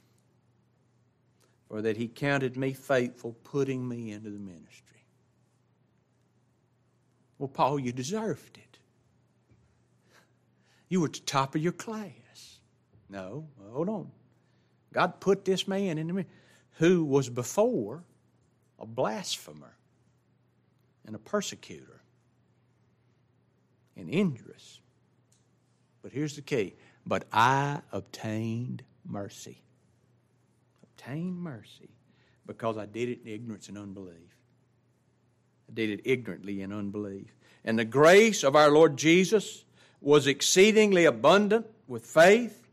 for 1.68 1.82
that 1.82 1.98
he 1.98 2.08
counted 2.08 2.56
me 2.58 2.74
faithful, 2.74 3.34
putting 3.44 3.88
me 3.88 4.12
into 4.12 4.30
the 4.30 4.40
ministry. 4.40 5.04
Well, 7.38 7.50
Paul, 7.50 7.80
you 7.80 7.92
deserved 7.92 8.58
it. 8.58 8.80
You 10.90 11.02
were 11.02 11.08
at 11.08 11.14
the 11.14 11.20
top 11.20 11.56
of 11.56 11.62
your 11.62 11.74
class. 11.74 12.60
No, 13.10 13.48
hold 13.72 13.90
on. 13.90 14.12
God 14.94 15.20
put 15.20 15.46
this 15.46 15.68
man 15.68 15.98
in 15.98 16.14
me 16.14 16.26
who 16.78 17.04
was 17.04 17.30
before 17.30 18.04
a 18.80 18.86
blasphemer 18.86 19.76
and 21.06 21.16
a 21.16 21.20
persecutor 21.20 22.02
and 23.96 24.10
injurious. 24.10 24.80
But 26.02 26.12
here's 26.12 26.36
the 26.36 26.42
key. 26.42 26.76
But 27.06 27.26
I 27.32 27.82
obtained 27.92 28.84
mercy. 29.06 29.62
Obtained 30.98 31.38
mercy 31.38 31.90
because 32.48 32.78
I 32.78 32.86
did 32.86 33.10
it 33.10 33.20
in 33.24 33.28
ignorance 33.32 33.70
and 33.70 33.78
unbelief. 33.78 34.16
I 35.70 35.74
did 35.74 35.90
it 35.92 36.02
ignorantly 36.06 36.62
in 36.62 36.74
unbelief. 36.74 37.36
And 37.64 37.78
the 37.78 37.86
grace 37.86 38.44
of 38.44 38.56
our 38.56 38.72
Lord 38.72 38.98
Jesus 38.98 39.64
was 40.02 40.26
exceedingly 40.26 41.06
abundant 41.06 41.68
with 41.88 42.06
faith 42.06 42.68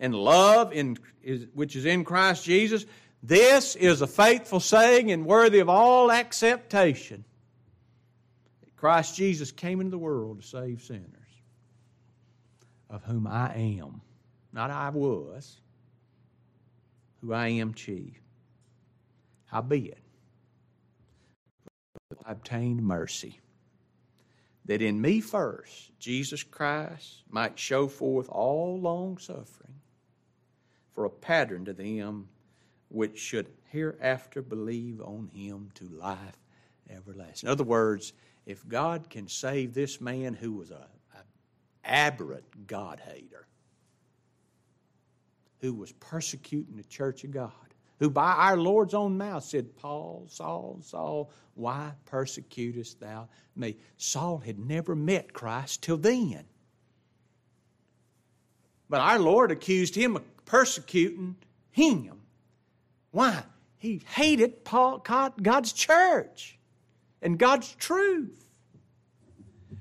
and 0.00 0.14
love 0.14 0.72
in, 0.72 0.98
which 1.54 1.76
is 1.76 1.84
in 1.84 2.04
Christ 2.04 2.44
Jesus. 2.44 2.84
This 3.22 3.76
is 3.76 4.02
a 4.02 4.06
faithful 4.06 4.60
saying 4.60 5.12
and 5.12 5.24
worthy 5.24 5.60
of 5.60 5.68
all 5.68 6.10
acceptation. 6.10 7.24
Christ 8.76 9.16
Jesus 9.16 9.52
came 9.52 9.80
into 9.80 9.92
the 9.92 9.98
world 9.98 10.42
to 10.42 10.46
save 10.46 10.82
sinners, 10.82 11.04
of 12.90 13.04
whom 13.04 13.26
I 13.26 13.54
am, 13.54 14.00
not 14.52 14.70
I 14.70 14.90
was, 14.90 15.60
who 17.20 17.32
I 17.32 17.48
am 17.48 17.74
chief. 17.74 18.20
Howbeit, 19.46 19.98
I 22.24 22.32
obtained 22.32 22.82
mercy 22.82 23.40
that 24.64 24.82
in 24.82 25.00
me 25.00 25.20
first 25.20 25.98
Jesus 25.98 26.42
Christ 26.42 27.22
might 27.30 27.58
show 27.58 27.86
forth 27.86 28.28
all 28.28 28.80
long 28.80 29.18
suffering 29.18 29.74
for 30.92 31.04
a 31.04 31.10
pattern 31.10 31.64
to 31.66 31.72
them 31.72 32.28
which 32.88 33.18
should 33.18 33.48
hereafter 33.70 34.42
believe 34.42 35.00
on 35.00 35.28
him 35.32 35.70
to 35.74 35.88
life 35.88 36.38
everlasting. 36.90 37.46
In 37.48 37.52
other 37.52 37.64
words, 37.64 38.12
if 38.44 38.66
God 38.66 39.10
can 39.10 39.28
save 39.28 39.74
this 39.74 40.00
man 40.00 40.34
who 40.34 40.52
was 40.52 40.70
a, 40.70 40.88
aberrant 41.84 42.66
God 42.66 43.00
hater, 43.00 43.46
who 45.60 45.74
was 45.74 45.92
persecuting 45.92 46.76
the 46.76 46.84
church 46.84 47.24
of 47.24 47.30
God, 47.30 47.52
who 47.98 48.10
by 48.10 48.32
our 48.32 48.56
Lord's 48.56 48.94
own 48.94 49.16
mouth 49.16 49.44
said, 49.44 49.76
Paul, 49.76 50.26
Saul, 50.28 50.80
Saul, 50.82 51.30
why 51.54 51.92
persecutest 52.04 53.00
thou 53.00 53.28
me? 53.54 53.76
Saul 53.96 54.38
had 54.38 54.58
never 54.58 54.94
met 54.94 55.32
Christ 55.32 55.82
till 55.82 55.96
then. 55.96 56.44
But 58.88 59.00
our 59.00 59.18
Lord 59.18 59.50
accused 59.50 59.94
him 59.94 60.16
of 60.16 60.44
persecuting 60.44 61.36
him. 61.70 62.20
Why? 63.10 63.42
He 63.78 64.02
hated 64.06 64.64
Paul, 64.64 64.98
God's 64.98 65.72
church 65.72 66.58
and 67.22 67.38
God's 67.38 67.74
truth. 67.74 68.45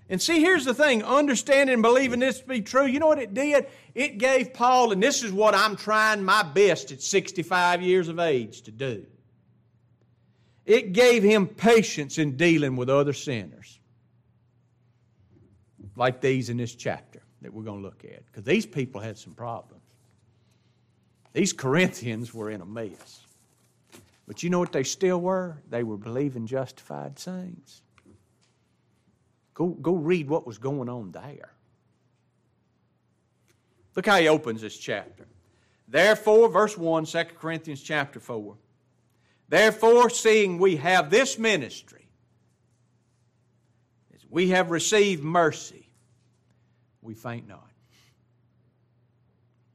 And 0.07 0.21
see, 0.21 0.39
here's 0.39 0.65
the 0.65 0.73
thing 0.73 1.03
understanding 1.03 1.73
and 1.73 1.81
believing 1.81 2.19
this 2.19 2.39
to 2.39 2.47
be 2.47 2.61
true, 2.61 2.85
you 2.85 2.99
know 2.99 3.07
what 3.07 3.19
it 3.19 3.33
did? 3.33 3.67
It 3.95 4.19
gave 4.19 4.53
Paul, 4.53 4.91
and 4.91 5.01
this 5.01 5.23
is 5.23 5.31
what 5.31 5.55
I'm 5.55 5.75
trying 5.75 6.23
my 6.23 6.43
best 6.43 6.91
at 6.91 7.01
65 7.01 7.81
years 7.81 8.07
of 8.07 8.19
age 8.19 8.61
to 8.63 8.71
do. 8.71 9.05
It 10.65 10.93
gave 10.93 11.23
him 11.23 11.47
patience 11.47 12.17
in 12.17 12.37
dealing 12.37 12.75
with 12.75 12.89
other 12.89 13.13
sinners. 13.13 13.79
like 15.95 16.21
these 16.21 16.49
in 16.49 16.57
this 16.57 16.75
chapter 16.75 17.21
that 17.41 17.53
we're 17.53 17.63
going 17.63 17.81
to 17.81 17.87
look 17.87 18.03
at, 18.03 18.25
because 18.25 18.43
these 18.43 18.65
people 18.65 18.99
had 18.99 19.17
some 19.17 19.33
problems. 19.33 19.81
These 21.33 21.53
Corinthians 21.53 22.33
were 22.33 22.49
in 22.49 22.61
a 22.61 22.65
mess. 22.65 23.21
But 24.27 24.43
you 24.43 24.49
know 24.49 24.59
what 24.59 24.71
they 24.71 24.83
still 24.83 25.21
were? 25.21 25.57
They 25.69 25.83
were 25.83 25.97
believing 25.97 26.47
justified 26.47 27.19
saints. 27.19 27.81
Go, 29.55 29.69
go 29.69 29.93
read 29.95 30.29
what 30.29 30.45
was 30.45 30.59
going 30.59 30.89
on 30.89 31.11
there. 31.11 31.51
Look 33.95 34.05
how 34.05 34.17
he 34.17 34.27
opens 34.27 34.61
this 34.61 34.77
chapter. 34.77 35.25
Therefore, 35.87 36.49
verse 36.49 36.77
1, 36.77 37.05
2 37.05 37.23
Corinthians 37.39 37.81
chapter 37.81 38.19
4. 38.19 38.55
Therefore, 39.47 40.09
seeing 40.09 40.57
we 40.57 40.75
have 40.75 41.09
this 41.09 41.39
ministry, 41.39 42.07
as 44.13 44.25
we 44.29 44.49
have 44.49 44.71
received 44.71 45.23
mercy, 45.23 45.87
we 47.01 47.13
faint 47.13 47.47
not. 47.47 47.69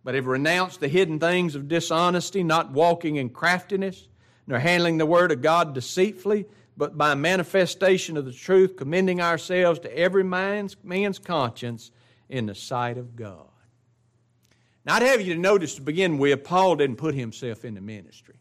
But 0.05 0.15
have 0.15 0.27
renounced 0.27 0.81
the 0.81 0.89
hidden 0.89 1.19
things 1.19 1.55
of 1.55 1.69
dishonesty, 1.69 2.43
not 2.43 2.73
walking 2.73 3.17
in 3.17 3.31
craftiness, 3.31 4.09
nor 4.47 4.59
handling 4.59 4.99
the 4.99 5.07
word 5.07 5.31
of 5.31 5.41
God 5.41 5.75
deceitfully, 5.75 6.47
but 6.81 6.97
by 6.97 7.15
manifestation 7.15 8.17
of 8.17 8.25
the 8.25 8.33
truth, 8.33 8.75
commending 8.75 9.21
ourselves 9.21 9.79
to 9.81 9.95
every 9.95 10.25
man's, 10.25 10.79
man's 10.83 11.19
conscience 11.19 11.91
in 12.31 12.47
the 12.47 12.55
sight 12.55 12.97
of 12.97 13.15
God. 13.15 13.51
Now, 14.87 14.95
I'd 14.95 15.03
have 15.03 15.21
you 15.21 15.35
to 15.35 15.39
notice 15.39 15.75
to 15.75 15.83
begin 15.83 16.17
with, 16.17 16.43
Paul 16.43 16.77
didn't 16.77 16.97
put 16.97 17.15
himself 17.15 17.67
into 17.67 17.83
ministry. 17.83 18.37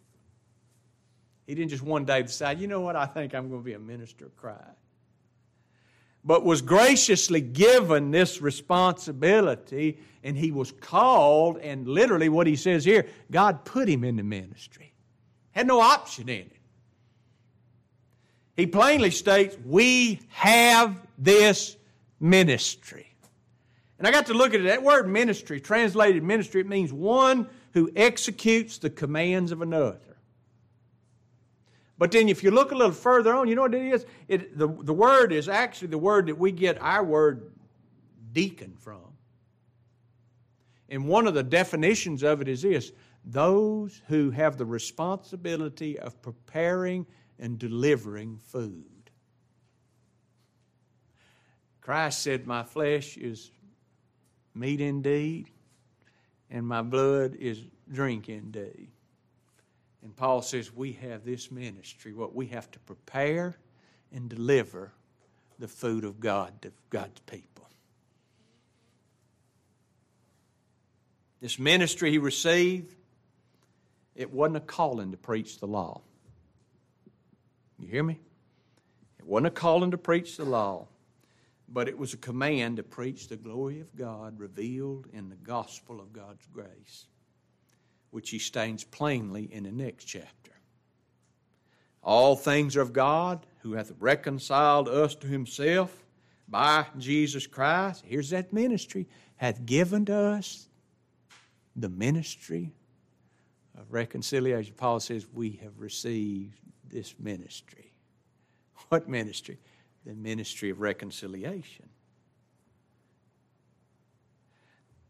He 1.48 1.54
didn't 1.54 1.72
just 1.72 1.84
one 1.84 2.06
day 2.06 2.22
decide, 2.22 2.62
you 2.62 2.68
know 2.68 2.80
what, 2.80 2.96
I 2.96 3.08
think 3.08 3.36
I'm 3.36 3.50
going 3.50 3.60
to 3.60 3.66
be 3.66 3.74
a 3.74 3.80
minister 3.80 4.28
of 4.28 4.38
Christ. 4.38 4.64
But 6.24 6.46
was 6.46 6.62
graciously 6.62 7.42
given 7.42 8.10
this 8.10 8.42
responsibility, 8.42 10.00
and 10.24 10.38
he 10.38 10.54
was 10.54 10.72
called, 10.72 11.58
and 11.58 11.90
literally 11.90 12.30
what 12.30 12.48
he 12.48 12.56
says 12.56 12.86
here, 12.86 13.06
God 13.30 13.66
put 13.66 13.90
him 13.90 14.06
in 14.06 14.16
the 14.16 14.24
ministry. 14.24 14.94
Had 15.52 15.68
no 15.68 15.82
option 15.82 16.30
in 16.30 16.46
it. 16.46 16.59
He 18.60 18.68
plainly 18.68 19.10
states, 19.10 19.58
We 19.64 20.20
have 20.32 20.98
this 21.18 21.78
ministry. 22.20 23.08
And 23.98 24.06
I 24.06 24.12
got 24.12 24.26
to 24.26 24.34
look 24.34 24.54
at 24.54 24.60
it. 24.60 24.66
That 24.66 24.84
word 24.84 25.08
ministry, 25.08 25.62
translated 25.62 26.24
ministry, 26.24 26.60
it 26.60 26.68
means 26.68 26.92
one 26.92 27.48
who 27.72 27.90
executes 27.96 28.78
the 28.78 28.90
commands 28.90 29.54
of 29.54 29.62
another. 29.62 30.18
But 31.98 32.12
then 32.12 32.28
if 32.28 32.44
you 32.44 32.52
look 32.52 32.74
a 32.74 32.76
little 32.76 32.92
further 32.92 33.34
on, 33.34 33.48
you 33.48 33.56
know 33.56 33.62
what 33.62 33.74
it 33.74 33.94
is? 33.94 34.06
It, 34.28 34.58
the, 34.58 34.68
the 34.68 34.94
word 34.94 35.32
is 35.32 35.48
actually 35.48 35.88
the 35.88 35.98
word 35.98 36.28
that 36.28 36.38
we 36.38 36.52
get 36.52 36.82
our 36.82 37.04
word 37.04 37.54
deacon 38.34 38.76
from. 38.78 39.14
And 40.90 41.08
one 41.08 41.28
of 41.28 41.34
the 41.34 41.44
definitions 41.44 42.24
of 42.24 42.42
it 42.42 42.50
is 42.50 42.64
this 42.64 42.92
those 43.24 44.02
who 44.08 44.32
have 44.32 44.58
the 44.58 44.66
responsibility 44.66 45.98
of 45.98 46.22
preparing 46.22 47.06
and 47.40 47.58
delivering 47.58 48.38
food. 48.38 48.86
Christ 51.82 52.22
said, 52.22 52.46
My 52.46 52.64
flesh 52.64 53.18
is 53.18 53.52
meat 54.54 54.82
indeed, 54.82 55.50
and 56.50 56.68
my 56.68 56.82
blood 56.82 57.36
is 57.36 57.62
drink 57.92 58.30
indeed. 58.30 58.90
And 60.04 60.16
Paul 60.16 60.42
says 60.42 60.74
we 60.74 60.94
have 60.94 61.26
this 61.26 61.52
ministry, 61.52 62.14
what 62.14 62.36
we 62.36 62.48
have 62.48 62.70
to 62.72 62.80
prepare 62.80 63.58
and 64.14 64.30
deliver 64.30 64.92
the 65.58 65.68
food 65.68 66.06
of 66.06 66.20
God 66.20 66.62
to 66.62 66.72
God's 66.90 67.20
people. 67.22 67.68
This 71.42 71.60
ministry 71.60 72.12
he 72.12 72.18
received, 72.18 72.96
it 74.16 74.32
wasn't 74.32 74.58
a 74.58 74.62
calling 74.62 75.12
to 75.12 75.18
preach 75.18 75.60
the 75.60 75.68
law. 75.68 76.02
You 77.80 77.88
hear 77.88 78.04
me? 78.04 78.20
It 79.20 79.26
wasn't 79.26 79.48
a 79.48 79.52
calling 79.52 79.92
to 79.92 79.98
preach 79.98 80.38
the 80.38 80.46
law 80.46 80.88
but 81.72 81.88
it 81.88 81.98
was 81.98 82.14
a 82.14 82.18
command 82.18 82.78
to 82.78 82.84
preach 82.84 83.28
the 83.28 83.38
glory 83.38 83.80
of 83.80 83.96
God 83.96 84.40
revealed 84.40 85.08
in 85.14 85.30
the 85.30 85.36
gospel 85.36 86.00
of 86.00 86.14
God's 86.14 86.46
grace, 86.52 87.06
which 88.12 88.32
he 88.32 88.40
states 88.40 88.84
plainly 88.84 89.44
in 89.52 89.64
the 89.64 89.72
next 89.72 90.06
chapter. 90.06 90.52
All 92.02 92.36
things 92.36 92.76
are 92.76 92.82
of 92.82 92.94
God, 92.94 93.46
who 93.60 93.74
hath 93.74 93.92
reconciled 94.00 94.88
us 94.88 95.14
to 95.16 95.28
himself 95.28 96.06
by 96.48 96.86
Jesus 96.98 97.46
Christ. 97.46 98.04
Here's 98.08 98.30
that 98.32 98.54
ministry, 98.54 99.08
hath 99.36 99.66
given 99.66 100.06
to 100.06 100.16
us 100.16 100.68
the 101.76 101.90
ministry 101.90 102.72
of 103.78 103.92
reconciliation. 103.92 104.74
Paul 104.76 105.02
says, 105.02 105.28
We 105.32 105.60
have 105.62 105.78
received 105.78 106.58
this 106.90 107.16
ministry. 107.20 107.86
What 108.90 109.08
ministry? 109.08 109.60
the 110.06 110.14
ministry 110.16 110.70
of 110.70 110.82
reconciliation. 110.82 111.88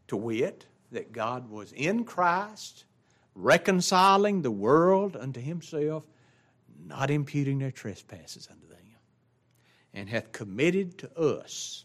To 0.08 0.16
wit, 0.16 0.66
that 0.92 1.12
God 1.12 1.48
was 1.48 1.72
in 1.72 2.04
Christ, 2.04 2.84
reconciling 3.34 4.42
the 4.42 4.50
world 4.50 5.16
unto 5.16 5.40
himself, 5.40 6.04
not 6.84 7.10
imputing 7.10 7.58
their 7.58 7.70
trespasses 7.70 8.48
unto 8.50 8.66
them, 8.66 8.76
and 9.94 10.08
hath 10.08 10.32
committed 10.32 10.98
to 10.98 11.18
us, 11.18 11.84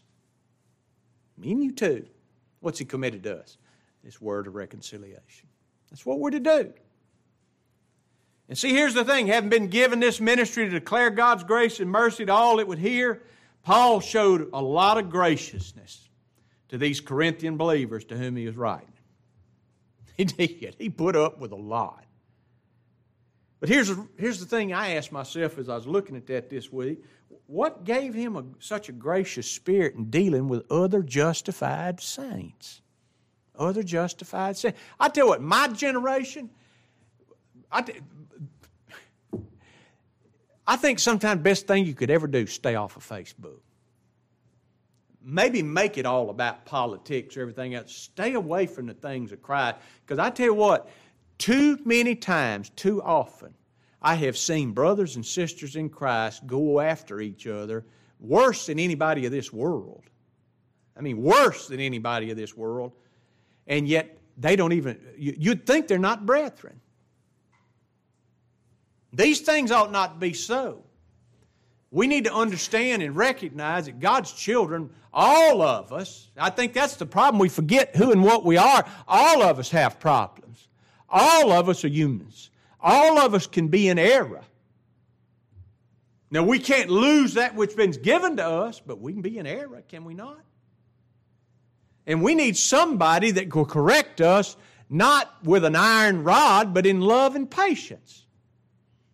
me 1.38 1.52
and 1.52 1.62
you 1.62 1.72
too, 1.72 2.06
what's 2.60 2.78
he 2.78 2.84
committed 2.84 3.22
to 3.24 3.38
us? 3.38 3.58
This 4.02 4.20
word 4.20 4.46
of 4.46 4.54
reconciliation. 4.54 5.48
That's 5.90 6.04
what 6.04 6.18
we're 6.18 6.30
to 6.30 6.40
do. 6.40 6.72
And 8.48 8.56
see, 8.56 8.70
here's 8.70 8.94
the 8.94 9.04
thing 9.04 9.26
having 9.26 9.50
been 9.50 9.68
given 9.68 10.00
this 10.00 10.20
ministry 10.20 10.64
to 10.66 10.70
declare 10.70 11.10
God's 11.10 11.44
grace 11.44 11.80
and 11.80 11.90
mercy 11.90 12.26
to 12.26 12.32
all 12.32 12.56
that 12.56 12.68
would 12.68 12.78
hear, 12.78 13.22
Paul 13.62 14.00
showed 14.00 14.50
a 14.52 14.62
lot 14.62 14.98
of 14.98 15.10
graciousness 15.10 16.08
to 16.68 16.78
these 16.78 17.00
Corinthian 17.00 17.56
believers 17.56 18.04
to 18.06 18.16
whom 18.16 18.36
he 18.36 18.46
was 18.46 18.56
writing. 18.56 18.92
He 20.16 20.24
did. 20.24 20.76
He 20.78 20.88
put 20.88 21.14
up 21.14 21.40
with 21.40 21.52
a 21.52 21.56
lot. 21.56 22.02
But 23.60 23.68
here's, 23.68 23.92
here's 24.16 24.40
the 24.40 24.46
thing 24.46 24.72
I 24.72 24.94
asked 24.94 25.12
myself 25.12 25.58
as 25.58 25.68
I 25.68 25.74
was 25.74 25.86
looking 25.86 26.16
at 26.16 26.26
that 26.28 26.48
this 26.48 26.72
week 26.72 27.04
what 27.46 27.84
gave 27.84 28.14
him 28.14 28.36
a, 28.36 28.44
such 28.58 28.88
a 28.88 28.92
gracious 28.92 29.48
spirit 29.50 29.94
in 29.94 30.10
dealing 30.10 30.48
with 30.48 30.70
other 30.70 31.02
justified 31.02 32.00
saints? 32.00 32.80
Other 33.56 33.82
justified 33.82 34.56
saints. 34.56 34.78
I 34.98 35.08
tell 35.08 35.26
you 35.26 35.30
what, 35.30 35.42
my 35.42 35.68
generation, 35.68 36.50
I, 37.70 37.84
I 40.66 40.76
think 40.76 40.98
sometimes 40.98 41.38
the 41.38 41.44
best 41.44 41.66
thing 41.66 41.86
you 41.86 41.94
could 41.94 42.10
ever 42.10 42.26
do 42.26 42.38
is 42.38 42.52
stay 42.52 42.74
off 42.74 42.96
of 42.96 43.08
Facebook. 43.08 43.60
Maybe 45.22 45.62
make 45.62 45.98
it 45.98 46.06
all 46.06 46.30
about 46.30 46.64
politics 46.64 47.36
or 47.36 47.42
everything 47.42 47.74
else. 47.74 47.92
Stay 47.92 48.34
away 48.34 48.66
from 48.66 48.86
the 48.86 48.94
things 48.94 49.32
of 49.32 49.42
Christ. 49.42 49.78
Because 50.04 50.18
I 50.18 50.30
tell 50.30 50.46
you 50.46 50.54
what, 50.54 50.88
too 51.38 51.78
many 51.84 52.14
times, 52.14 52.70
too 52.70 53.02
often, 53.02 53.52
I 54.00 54.14
have 54.14 54.36
seen 54.36 54.72
brothers 54.72 55.16
and 55.16 55.26
sisters 55.26 55.76
in 55.76 55.88
Christ 55.88 56.46
go 56.46 56.80
after 56.80 57.20
each 57.20 57.46
other 57.46 57.84
worse 58.20 58.66
than 58.66 58.78
anybody 58.78 59.26
of 59.26 59.32
this 59.32 59.52
world. 59.52 60.04
I 60.96 61.00
mean, 61.00 61.22
worse 61.22 61.66
than 61.68 61.80
anybody 61.80 62.30
of 62.30 62.36
this 62.36 62.56
world. 62.56 62.92
And 63.66 63.86
yet, 63.88 64.16
they 64.38 64.54
don't 64.54 64.72
even, 64.72 65.00
you'd 65.16 65.66
think 65.66 65.88
they're 65.88 65.98
not 65.98 66.24
brethren. 66.26 66.80
These 69.16 69.40
things 69.40 69.70
ought 69.70 69.90
not 69.90 70.20
be 70.20 70.34
so. 70.34 70.84
We 71.90 72.06
need 72.06 72.24
to 72.24 72.34
understand 72.34 73.02
and 73.02 73.16
recognize 73.16 73.86
that 73.86 73.98
God's 73.98 74.30
children, 74.30 74.90
all 75.12 75.62
of 75.62 75.90
us, 75.90 76.28
I 76.36 76.50
think 76.50 76.74
that's 76.74 76.96
the 76.96 77.06
problem. 77.06 77.38
We 77.38 77.48
forget 77.48 77.96
who 77.96 78.12
and 78.12 78.22
what 78.22 78.44
we 78.44 78.58
are. 78.58 78.84
All 79.08 79.42
of 79.42 79.58
us 79.58 79.70
have 79.70 79.98
problems. 79.98 80.68
All 81.08 81.50
of 81.50 81.70
us 81.70 81.82
are 81.84 81.88
humans. 81.88 82.50
All 82.78 83.18
of 83.18 83.32
us 83.32 83.46
can 83.46 83.68
be 83.68 83.88
in 83.88 83.98
error. 83.98 84.42
Now, 86.30 86.42
we 86.42 86.58
can't 86.58 86.90
lose 86.90 87.34
that 87.34 87.54
which 87.54 87.70
has 87.70 87.76
been 87.76 88.02
given 88.02 88.36
to 88.36 88.46
us, 88.46 88.82
but 88.84 89.00
we 89.00 89.14
can 89.14 89.22
be 89.22 89.38
in 89.38 89.46
error, 89.46 89.82
can 89.88 90.04
we 90.04 90.12
not? 90.12 90.40
And 92.06 92.22
we 92.22 92.34
need 92.34 92.58
somebody 92.58 93.30
that 93.30 93.54
will 93.54 93.64
correct 93.64 94.20
us, 94.20 94.56
not 94.90 95.32
with 95.42 95.64
an 95.64 95.74
iron 95.74 96.22
rod, 96.22 96.74
but 96.74 96.84
in 96.84 97.00
love 97.00 97.34
and 97.34 97.50
patience 97.50 98.25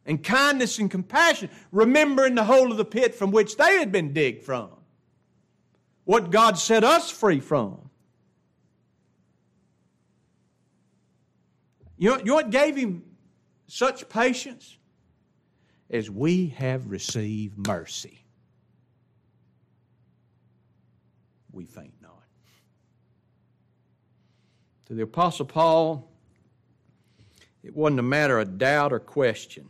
and 0.06 0.22
kindness 0.22 0.78
and 0.78 0.90
compassion, 0.90 1.48
remembering 1.70 2.34
the 2.34 2.44
hole 2.44 2.70
of 2.70 2.76
the 2.76 2.84
pit 2.84 3.14
from 3.14 3.30
which 3.30 3.56
they 3.56 3.78
had 3.78 3.92
been 3.92 4.12
digged 4.12 4.44
from. 4.44 4.70
What 6.04 6.30
God 6.30 6.58
set 6.58 6.82
us 6.82 7.10
free 7.10 7.40
from. 7.40 7.90
You 11.96 12.10
know, 12.10 12.18
you 12.18 12.24
know 12.24 12.34
what 12.34 12.50
gave 12.50 12.74
him 12.74 13.04
such 13.68 14.08
patience? 14.08 14.76
As 15.88 16.10
we 16.10 16.48
have 16.56 16.90
received 16.90 17.66
mercy. 17.66 18.24
We 21.52 21.64
we 21.64 21.66
faint 21.66 21.92
not. 22.00 22.24
To 24.86 24.94
the 24.94 25.02
Apostle 25.02 25.44
Paul, 25.44 26.10
it 27.62 27.76
wasn't 27.76 28.00
a 28.00 28.02
matter 28.02 28.40
of 28.40 28.56
doubt 28.58 28.92
or 28.92 28.98
question 28.98 29.68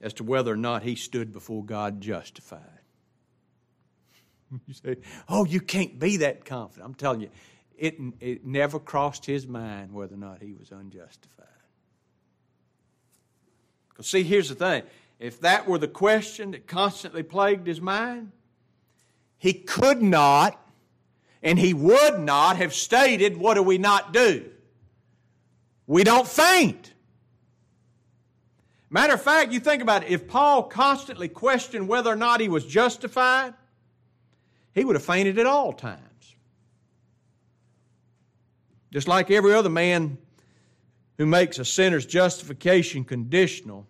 as 0.00 0.12
to 0.14 0.24
whether 0.24 0.52
or 0.52 0.56
not 0.56 0.82
he 0.82 0.94
stood 0.94 1.32
before 1.32 1.64
God 1.64 2.00
justified. 2.00 2.62
You 4.66 4.72
say, 4.72 4.96
oh, 5.28 5.44
you 5.44 5.60
can't 5.60 5.98
be 5.98 6.16
that 6.18 6.46
confident. 6.46 6.86
I'm 6.86 6.94
telling 6.94 7.20
you, 7.20 7.28
it, 7.76 7.98
it 8.18 8.46
never 8.46 8.78
crossed 8.78 9.26
his 9.26 9.46
mind 9.46 9.92
whether 9.92 10.14
or 10.14 10.18
not 10.18 10.40
he 10.40 10.54
was 10.54 10.72
unjustified. 10.72 11.46
Because, 13.90 14.08
see, 14.08 14.22
here's 14.22 14.48
the 14.48 14.54
thing 14.54 14.84
if 15.18 15.40
that 15.40 15.68
were 15.68 15.78
the 15.78 15.86
question 15.88 16.52
that 16.52 16.66
constantly 16.66 17.22
plagued 17.22 17.66
his 17.66 17.80
mind, 17.80 18.32
he 19.36 19.52
could 19.52 20.00
not 20.00 20.58
and 21.42 21.58
he 21.58 21.74
would 21.74 22.18
not 22.18 22.56
have 22.56 22.74
stated, 22.74 23.36
What 23.36 23.54
do 23.54 23.62
we 23.62 23.78
not 23.78 24.12
do? 24.12 24.50
We 25.86 26.04
don't 26.04 26.26
faint. 26.26 26.92
Matter 28.90 29.14
of 29.14 29.22
fact, 29.22 29.52
you 29.52 29.60
think 29.60 29.82
about 29.82 30.04
it, 30.04 30.10
if 30.10 30.28
Paul 30.28 30.62
constantly 30.62 31.28
questioned 31.28 31.88
whether 31.88 32.10
or 32.10 32.16
not 32.16 32.40
he 32.40 32.48
was 32.48 32.64
justified, 32.64 33.54
he 34.74 34.84
would 34.84 34.96
have 34.96 35.04
fainted 35.04 35.38
at 35.38 35.46
all 35.46 35.72
times. 35.72 36.02
Just 38.90 39.06
like 39.06 39.30
every 39.30 39.52
other 39.52 39.68
man 39.68 40.16
who 41.18 41.26
makes 41.26 41.58
a 41.58 41.64
sinner's 41.64 42.06
justification 42.06 43.04
conditional, 43.04 43.86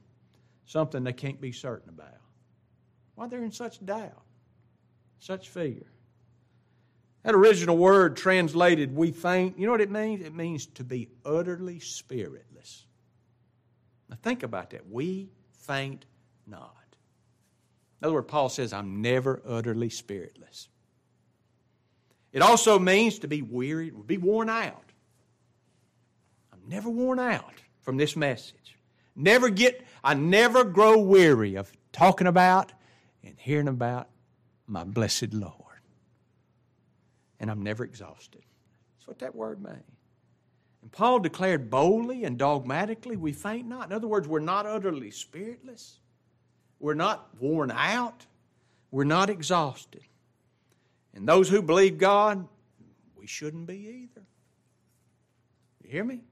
something 0.67 1.05
they 1.05 1.13
can't 1.13 1.41
be 1.41 1.53
certain 1.53 1.91
about. 1.91 2.09
Why 3.15 3.29
they're 3.29 3.45
in 3.45 3.53
such 3.53 3.85
doubt, 3.85 4.23
such 5.21 5.49
fear. 5.49 5.87
That 7.23 7.35
original 7.35 7.77
word 7.77 8.17
translated, 8.17 8.95
we 8.95 9.13
faint, 9.13 9.59
you 9.59 9.67
know 9.67 9.73
what 9.73 9.81
it 9.81 9.91
means? 9.91 10.25
It 10.25 10.35
means 10.35 10.67
to 10.67 10.85
be 10.85 11.09
utterly 11.25 11.79
spiritless. 11.79 12.87
Now 14.09 14.17
think 14.23 14.43
about 14.43 14.71
that. 14.71 14.89
We 14.91 15.29
faint 15.53 16.07
not. 16.47 16.75
In 18.01 18.07
other 18.07 18.15
words, 18.15 18.29
Paul 18.29 18.49
says, 18.49 18.73
I'm 18.73 19.03
never 19.03 19.43
utterly 19.47 19.91
spiritless. 19.91 20.69
It 22.33 22.43
also 22.43 22.79
means 22.79 23.19
to 23.21 23.29
be 23.29 23.43
weary, 23.43 23.91
be 23.91 24.19
worn 24.19 24.49
out. 24.49 24.93
I'm 26.53 26.61
never 26.69 26.89
worn 26.91 27.19
out 27.19 27.55
from 27.81 27.97
this 27.97 28.17
message. 28.17 28.77
Never 29.17 29.49
get, 29.49 29.85
I 30.05 30.15
never 30.15 30.63
grow 30.63 30.99
weary 30.99 31.57
of 31.57 31.73
talking 31.93 32.27
about 32.27 32.73
and 33.25 33.35
hearing 33.39 33.69
about 33.69 34.09
my 34.67 34.85
blessed 34.85 35.33
Lord. 35.33 35.55
And 37.41 37.51
I'm 37.51 37.63
never 37.63 37.83
exhausted. 37.85 38.43
That's 38.97 39.09
what 39.09 39.19
that 39.21 39.35
word 39.35 39.63
means. 39.63 39.98
And 40.89 40.93
Paul 40.95 41.19
declared 41.19 41.69
boldly 41.69 42.25
and 42.25 42.39
dogmatically, 42.39 43.17
we 43.17 43.35
faint 43.35 43.69
not. 43.69 43.91
In 43.91 43.93
other 43.93 44.09
words, 44.09 44.27
we're 44.27 44.41
not 44.41 44.65
utterly 44.65 45.11
spiritless. 45.11 45.99
We're 46.81 46.95
not 46.95 47.29
worn 47.39 47.71
out. 47.71 48.25
We're 48.91 49.05
not 49.05 49.29
exhausted. 49.29 50.01
And 51.13 51.29
those 51.29 51.51
who 51.51 51.61
believe 51.61 51.99
God, 51.99 52.49
we 53.15 53.27
shouldn't 53.27 53.67
be 53.67 54.09
either. 54.09 54.25
You 55.85 55.91
hear 55.91 56.05
me? 56.05 56.23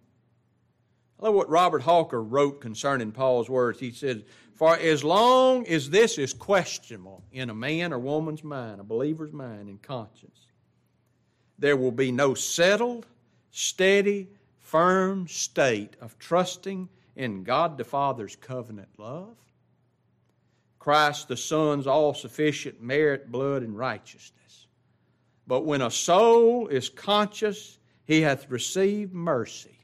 I 1.20 1.26
love 1.26 1.34
what 1.34 1.50
Robert 1.50 1.82
Hawker 1.82 2.22
wrote 2.22 2.62
concerning 2.62 3.12
Paul's 3.12 3.50
words. 3.50 3.78
He 3.78 3.90
said, 3.90 4.24
For 4.54 4.78
as 4.78 5.04
long 5.04 5.66
as 5.66 5.90
this 5.90 6.16
is 6.16 6.32
questionable 6.32 7.22
in 7.30 7.50
a 7.50 7.54
man 7.54 7.92
or 7.92 7.98
woman's 7.98 8.42
mind, 8.42 8.80
a 8.80 8.84
believer's 8.84 9.34
mind 9.34 9.68
and 9.68 9.82
conscience, 9.82 10.46
there 11.58 11.76
will 11.76 11.92
be 11.92 12.10
no 12.10 12.32
settled, 12.32 13.04
steady, 13.50 14.30
firm 14.66 15.28
state 15.28 15.96
of 16.00 16.18
trusting 16.18 16.88
in 17.14 17.44
God 17.44 17.78
the 17.78 17.84
Father's 17.84 18.36
covenant 18.36 18.88
love, 18.98 19.36
Christ 20.78 21.28
the 21.28 21.36
Son's 21.36 21.86
all 21.86 22.14
sufficient 22.14 22.82
merit, 22.82 23.30
blood, 23.32 23.62
and 23.62 23.76
righteousness 23.76 24.36
but 25.46 25.64
when 25.64 25.82
a 25.82 25.90
soul 25.90 26.66
is 26.68 26.88
conscious 26.88 27.78
he 28.04 28.20
hath 28.22 28.50
received 28.50 29.12
mercy, 29.12 29.78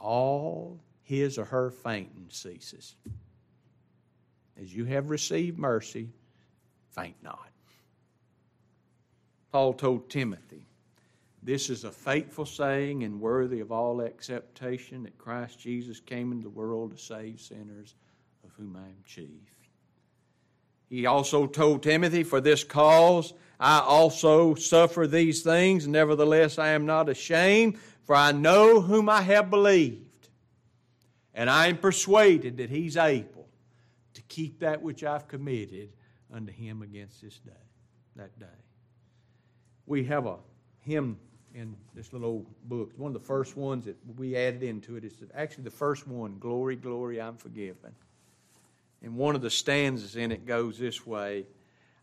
all 0.00 0.78
his 1.02 1.38
or 1.38 1.44
her 1.44 1.70
fainting 1.70 2.26
ceases. 2.30 2.94
As 4.60 4.74
you 4.74 4.84
have 4.84 5.10
received 5.10 5.58
mercy, 5.58 6.08
faint 6.90 7.16
not. 7.22 7.50
Paul 9.50 9.74
told 9.74 10.10
Timothy, 10.10 10.66
This 11.42 11.70
is 11.70 11.84
a 11.84 11.90
faithful 11.90 12.46
saying 12.46 13.04
and 13.04 13.20
worthy 13.20 13.60
of 13.60 13.70
all 13.70 14.02
acceptation 14.02 15.04
that 15.04 15.18
Christ 15.18 15.58
Jesus 15.58 16.00
came 16.00 16.32
into 16.32 16.44
the 16.44 16.50
world 16.50 16.92
to 16.92 16.98
save 17.02 17.40
sinners, 17.40 17.94
of 18.44 18.50
whom 18.56 18.76
I 18.76 18.86
am 18.86 19.02
chief. 19.04 19.28
He 20.88 21.06
also 21.06 21.46
told 21.46 21.82
Timothy, 21.82 22.24
For 22.24 22.40
this 22.40 22.64
cause 22.64 23.34
I 23.60 23.80
also 23.80 24.54
suffer 24.54 25.06
these 25.06 25.42
things, 25.42 25.86
nevertheless 25.86 26.58
I 26.58 26.68
am 26.68 26.86
not 26.86 27.08
ashamed, 27.08 27.78
for 28.04 28.14
I 28.14 28.32
know 28.32 28.80
whom 28.80 29.08
I 29.08 29.22
have 29.22 29.50
believed. 29.50 30.28
And 31.34 31.48
I 31.48 31.68
am 31.68 31.76
persuaded 31.76 32.56
that 32.56 32.70
he's 32.70 32.96
able 32.96 33.48
to 34.14 34.22
keep 34.22 34.60
that 34.60 34.82
which 34.82 35.04
I've 35.04 35.28
committed 35.28 35.90
unto 36.32 36.52
him 36.52 36.82
against 36.82 37.22
this 37.22 37.38
day, 37.38 37.52
that 38.16 38.38
day. 38.38 38.46
We 39.86 40.04
have 40.04 40.26
a 40.26 40.36
hymn 40.88 41.18
in 41.54 41.76
this 41.94 42.12
little 42.12 42.28
old 42.28 42.46
book. 42.64 42.90
One 42.96 43.14
of 43.14 43.20
the 43.20 43.26
first 43.26 43.56
ones 43.56 43.84
that 43.84 43.96
we 44.16 44.36
added 44.36 44.62
into 44.62 44.96
it 44.96 45.04
is 45.04 45.12
actually 45.34 45.64
the 45.64 45.70
first 45.70 46.08
one 46.08 46.38
Glory, 46.38 46.76
Glory, 46.76 47.20
I'm 47.20 47.36
Forgiven. 47.36 47.94
And 49.02 49.16
one 49.16 49.34
of 49.34 49.42
the 49.42 49.50
stanzas 49.50 50.16
in 50.16 50.32
it 50.32 50.46
goes 50.46 50.78
this 50.78 51.06
way 51.06 51.46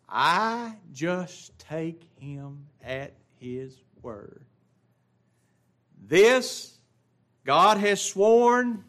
I 0.08 0.76
just 0.94 1.58
take 1.58 2.04
him 2.20 2.66
at 2.84 3.14
his 3.40 3.82
word. 4.02 4.46
This 6.08 6.78
God 7.44 7.78
has 7.78 8.00
sworn 8.02 8.84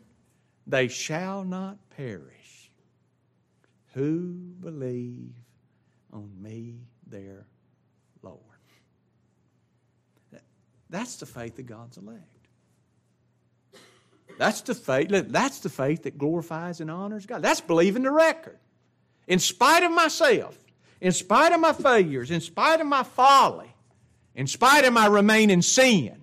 they 0.67 0.89
shall 0.89 1.45
not 1.45 1.79
perish 1.97 2.71
who 3.95 4.35
believe 4.61 5.33
on 6.13 6.31
me, 6.41 6.75
their 7.07 7.47
Lord. 8.23 8.41
That's 10.91 11.17
the 11.17 11.27
faith 11.27 11.59
of 11.59 11.67
God's 11.67 11.97
elect. 11.97 12.23
That's 14.39 14.61
the 14.61 14.75
faith. 14.75 15.09
That's 15.09 15.61
the 15.61 15.69
faith 15.69 16.03
that 16.05 16.19
glorifies 16.19 16.81
and 16.81 16.91
honors 16.91 17.27
God. 17.27 17.43
That's 17.43 17.61
believing 17.61 18.03
the 18.03 18.11
record. 18.11 18.59
In 19.27 19.39
spite 19.39 19.83
of 19.83 19.91
myself, 19.91 20.57
in 21.01 21.13
spite 21.13 21.53
of 21.53 21.61
my 21.61 21.73
failures, 21.73 22.31
in 22.31 22.41
spite 22.41 22.81
of 22.81 22.87
my 22.87 23.03
folly, 23.03 23.75
in 24.35 24.47
spite 24.47 24.85
of 24.85 24.93
my 24.93 25.07
remaining 25.07 25.63
sin, 25.63 26.23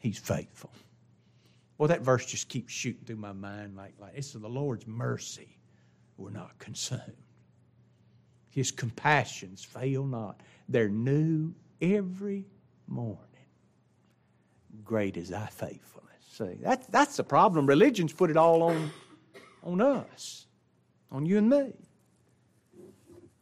He's 0.00 0.18
faithful. 0.18 0.70
Well, 1.78 1.88
that 1.88 2.00
verse 2.00 2.26
just 2.26 2.48
keeps 2.48 2.72
shooting 2.72 3.04
through 3.04 3.16
my 3.16 3.32
mind 3.32 3.76
like, 3.76 3.94
like 3.98 4.12
it's 4.14 4.32
the 4.32 4.48
Lord's 4.48 4.86
mercy. 4.86 5.56
We're 6.16 6.30
not 6.30 6.58
consumed. 6.58 7.00
His 8.50 8.70
compassions 8.70 9.64
fail 9.64 10.04
not. 10.04 10.40
They're 10.68 10.88
new 10.88 11.54
every 11.80 12.46
morning. 12.86 13.26
Great 14.84 15.16
is 15.16 15.28
thy 15.30 15.46
faithfulness. 15.46 16.10
See, 16.32 16.58
that, 16.62 16.90
that's 16.90 17.16
the 17.16 17.24
problem. 17.24 17.66
Religion's 17.66 18.12
put 18.12 18.30
it 18.30 18.36
all 18.36 18.62
on, 18.62 18.90
on 19.62 19.80
us, 19.80 20.46
on 21.10 21.26
you 21.26 21.38
and 21.38 21.48
me. 21.48 21.72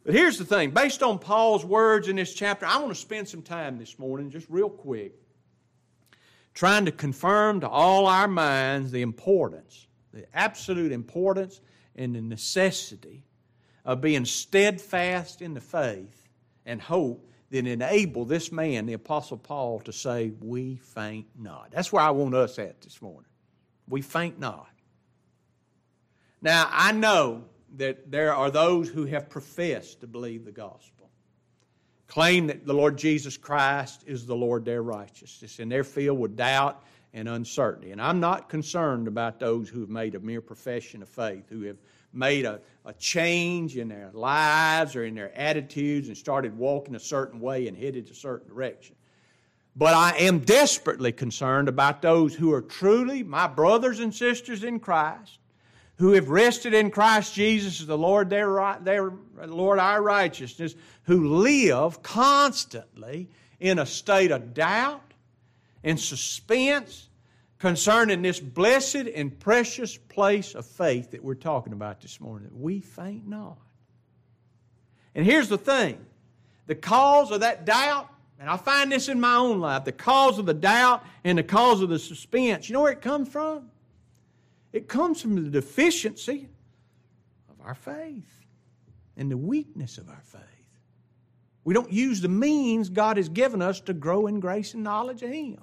But 0.05 0.13
here's 0.13 0.37
the 0.37 0.45
thing 0.45 0.71
based 0.71 1.03
on 1.03 1.19
Paul's 1.19 1.65
words 1.65 2.07
in 2.07 2.15
this 2.15 2.33
chapter, 2.33 2.65
I 2.65 2.77
want 2.77 2.89
to 2.89 2.99
spend 2.99 3.27
some 3.27 3.41
time 3.41 3.77
this 3.77 3.99
morning, 3.99 4.29
just 4.29 4.47
real 4.49 4.69
quick, 4.69 5.13
trying 6.53 6.85
to 6.85 6.91
confirm 6.91 7.61
to 7.61 7.69
all 7.69 8.07
our 8.07 8.27
minds 8.27 8.91
the 8.91 9.01
importance, 9.01 9.87
the 10.11 10.25
absolute 10.35 10.91
importance, 10.91 11.61
and 11.95 12.15
the 12.15 12.21
necessity 12.21 13.23
of 13.85 14.01
being 14.01 14.25
steadfast 14.25 15.41
in 15.41 15.53
the 15.53 15.61
faith 15.61 16.27
and 16.65 16.81
hope 16.81 17.28
that 17.51 17.65
enable 17.65 18.25
this 18.25 18.51
man, 18.51 18.85
the 18.85 18.93
Apostle 18.93 19.37
Paul, 19.37 19.79
to 19.81 19.93
say, 19.93 20.31
We 20.41 20.77
faint 20.77 21.27
not. 21.37 21.71
That's 21.71 21.91
where 21.91 22.03
I 22.03 22.11
want 22.11 22.35
us 22.35 22.59
at 22.59 22.81
this 22.81 23.01
morning. 23.01 23.29
We 23.87 24.01
faint 24.01 24.39
not. 24.39 24.69
Now, 26.41 26.69
I 26.71 26.91
know 26.91 27.43
that 27.77 28.11
there 28.11 28.33
are 28.33 28.49
those 28.49 28.89
who 28.89 29.05
have 29.05 29.29
professed 29.29 30.01
to 30.01 30.07
believe 30.07 30.45
the 30.45 30.51
gospel, 30.51 31.09
claim 32.07 32.47
that 32.47 32.65
the 32.65 32.73
Lord 32.73 32.97
Jesus 32.97 33.37
Christ 33.37 34.03
is 34.07 34.25
the 34.25 34.35
Lord 34.35 34.65
their 34.65 34.81
righteousness, 34.81 35.59
and 35.59 35.71
they're 35.71 35.83
filled 35.83 36.19
with 36.19 36.35
doubt 36.35 36.83
and 37.13 37.27
uncertainty. 37.27 37.91
And 37.91 38.01
I'm 38.01 38.19
not 38.19 38.49
concerned 38.49 39.07
about 39.07 39.39
those 39.39 39.69
who 39.69 39.81
have 39.81 39.89
made 39.89 40.15
a 40.15 40.19
mere 40.19 40.41
profession 40.41 41.01
of 41.01 41.09
faith, 41.09 41.49
who 41.49 41.63
have 41.63 41.77
made 42.13 42.45
a, 42.45 42.59
a 42.85 42.93
change 42.93 43.77
in 43.77 43.87
their 43.87 44.09
lives 44.13 44.95
or 44.95 45.03
in 45.03 45.15
their 45.15 45.37
attitudes 45.37 46.07
and 46.07 46.17
started 46.17 46.57
walking 46.57 46.95
a 46.95 46.99
certain 46.99 47.39
way 47.39 47.67
and 47.67 47.77
headed 47.77 48.09
a 48.09 48.15
certain 48.15 48.47
direction. 48.49 48.95
But 49.75 49.93
I 49.93 50.17
am 50.17 50.39
desperately 50.39 51.11
concerned 51.11 51.69
about 51.69 52.01
those 52.01 52.35
who 52.35 52.53
are 52.53 52.61
truly 52.61 53.23
my 53.23 53.47
brothers 53.47 53.99
and 53.99 54.13
sisters 54.13 54.63
in 54.63 54.79
Christ, 54.79 55.39
who 55.97 56.13
have 56.13 56.29
rested 56.29 56.73
in 56.73 56.91
Christ 56.91 57.33
Jesus 57.33 57.81
as 57.81 57.87
the 57.87 57.97
Lord 57.97 58.29
their, 58.29 58.77
their 58.81 59.13
Lord 59.45 59.79
our 59.79 60.01
righteousness, 60.01 60.75
who 61.03 61.37
live 61.37 62.01
constantly 62.01 63.29
in 63.59 63.79
a 63.79 63.85
state 63.85 64.31
of 64.31 64.53
doubt 64.53 65.13
and 65.83 65.99
suspense 65.99 67.08
concerning 67.59 68.21
this 68.21 68.39
blessed 68.39 68.95
and 68.95 69.37
precious 69.37 69.97
place 69.97 70.55
of 70.55 70.65
faith 70.65 71.11
that 71.11 71.23
we're 71.23 71.35
talking 71.35 71.73
about 71.73 72.01
this 72.01 72.19
morning, 72.19 72.49
we 72.53 72.79
faint 72.79 73.27
not. 73.27 73.57
And 75.13 75.25
here's 75.25 75.49
the 75.49 75.57
thing 75.57 76.05
the 76.67 76.75
cause 76.75 77.31
of 77.31 77.41
that 77.41 77.65
doubt, 77.65 78.09
and 78.39 78.49
I 78.49 78.55
find 78.55 78.91
this 78.91 79.09
in 79.09 79.19
my 79.19 79.35
own 79.35 79.59
life, 79.59 79.83
the 79.83 79.91
cause 79.91 80.39
of 80.39 80.45
the 80.45 80.53
doubt 80.53 81.03
and 81.23 81.37
the 81.37 81.43
cause 81.43 81.81
of 81.81 81.89
the 81.89 81.99
suspense, 81.99 82.69
you 82.69 82.73
know 82.73 82.81
where 82.81 82.91
it 82.91 83.01
comes 83.01 83.27
from? 83.27 83.69
It 84.71 84.87
comes 84.87 85.21
from 85.21 85.35
the 85.35 85.49
deficiency 85.49 86.47
of 87.49 87.65
our 87.65 87.73
faith 87.73 88.45
and 89.17 89.29
the 89.29 89.37
weakness 89.37 89.97
of 89.97 90.09
our 90.09 90.21
faith. 90.23 90.43
We 91.65 91.73
don't 91.73 91.91
use 91.91 92.21
the 92.21 92.29
means 92.29 92.89
God 92.89 93.17
has 93.17 93.29
given 93.29 93.61
us 93.61 93.81
to 93.81 93.93
grow 93.93 94.27
in 94.27 94.39
grace 94.39 94.73
and 94.75 94.83
knowledge 94.83 95.23
of 95.23 95.31
Him. 95.31 95.59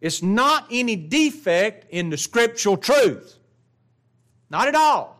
It's 0.00 0.22
not 0.22 0.66
any 0.70 0.96
defect 0.96 1.86
in 1.90 2.10
the 2.10 2.16
scriptural 2.16 2.76
truth. 2.76 3.38
Not 4.50 4.68
at 4.68 4.74
all. 4.74 5.18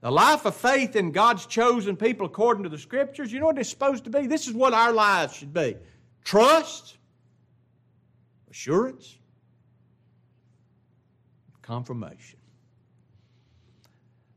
The 0.00 0.10
life 0.10 0.46
of 0.46 0.56
faith 0.56 0.96
in 0.96 1.12
God's 1.12 1.44
chosen 1.44 1.96
people 1.96 2.26
according 2.26 2.62
to 2.62 2.70
the 2.70 2.78
scriptures, 2.78 3.30
you 3.30 3.38
know 3.38 3.46
what 3.46 3.58
it's 3.58 3.68
supposed 3.68 4.04
to 4.04 4.10
be? 4.10 4.26
This 4.26 4.48
is 4.48 4.54
what 4.54 4.72
our 4.72 4.92
lives 4.92 5.34
should 5.34 5.52
be 5.52 5.76
trust, 6.24 6.96
assurance, 8.50 9.18
confirmation. 11.60 12.38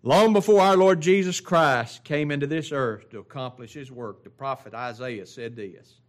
Long 0.06 0.34
before 0.34 0.60
our 0.60 0.76
Lord 0.76 1.00
Jesus 1.00 1.40
Christ 1.40 2.04
came 2.04 2.30
into 2.30 2.46
this 2.46 2.74
earth 2.74 3.10
to 3.12 3.20
accomplish 3.20 3.74
his 3.74 3.90
work, 3.90 4.26
the 4.26 4.30
prophet 4.30 4.74
Isaiah 4.74 5.26
said 5.26 5.56
this 5.56 6.02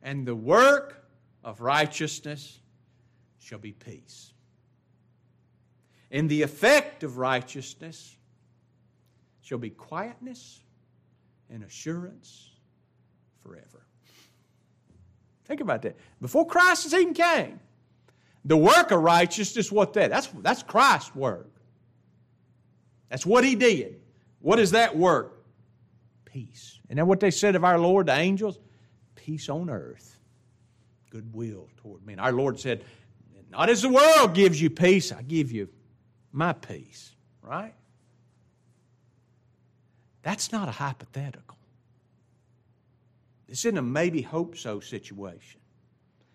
And 0.00 0.26
the 0.26 0.34
work 0.34 1.01
of 1.44 1.60
righteousness 1.60 2.58
shall 3.38 3.58
be 3.58 3.72
peace. 3.72 4.32
And 6.10 6.28
the 6.28 6.42
effect 6.42 7.02
of 7.02 7.18
righteousness 7.18 8.16
shall 9.40 9.58
be 9.58 9.70
quietness 9.70 10.60
and 11.50 11.64
assurance 11.64 12.50
forever. 13.42 13.86
Think 15.44 15.60
about 15.60 15.82
that. 15.82 15.96
Before 16.20 16.46
Christ 16.46 16.92
even 16.92 17.14
came, 17.14 17.60
the 18.44 18.56
work 18.56 18.90
of 18.90 19.00
righteousness, 19.00 19.70
what 19.70 19.92
that? 19.94 20.10
That's, 20.10 20.28
that's 20.40 20.62
Christ's 20.62 21.14
work. 21.14 21.50
That's 23.08 23.26
what 23.26 23.44
he 23.44 23.54
did. 23.54 24.00
What 24.40 24.58
is 24.58 24.72
that 24.72 24.96
work? 24.96 25.44
Peace. 26.24 26.78
And 26.88 26.98
then 26.98 27.06
what 27.06 27.20
they 27.20 27.30
said 27.30 27.54
of 27.56 27.64
our 27.64 27.78
Lord, 27.78 28.06
the 28.06 28.16
angels? 28.16 28.58
Peace 29.14 29.48
on 29.48 29.70
earth, 29.70 30.18
goodwill 31.12 31.68
toward 31.76 32.06
men. 32.06 32.18
Our 32.18 32.32
Lord 32.32 32.58
said, 32.58 32.84
Not 33.50 33.68
as 33.68 33.82
the 33.82 33.90
world 33.90 34.34
gives 34.34 34.60
you 34.60 34.70
peace, 34.70 35.12
I 35.12 35.20
give 35.20 35.52
you 35.52 35.68
my 36.32 36.54
peace. 36.54 37.12
Right? 37.42 37.74
That's 40.22 40.52
not 40.52 40.68
a 40.68 40.72
hypothetical. 40.72 41.58
This 43.46 43.66
isn't 43.66 43.76
a 43.76 43.82
maybe 43.82 44.22
hope 44.22 44.56
so 44.56 44.80
situation. 44.80 45.60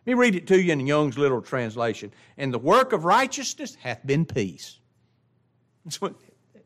Let 0.05 0.13
me 0.13 0.19
read 0.19 0.35
it 0.35 0.45
to 0.47 0.61
you 0.61 0.71
in 0.71 0.85
Young's 0.85 1.17
literal 1.17 1.41
translation. 1.41 2.13
And 2.37 2.53
the 2.53 2.59
work 2.59 2.93
of 2.93 3.03
righteousness 3.03 3.75
hath 3.81 4.05
been 4.05 4.25
peace. 4.25 4.77
What 5.99 6.13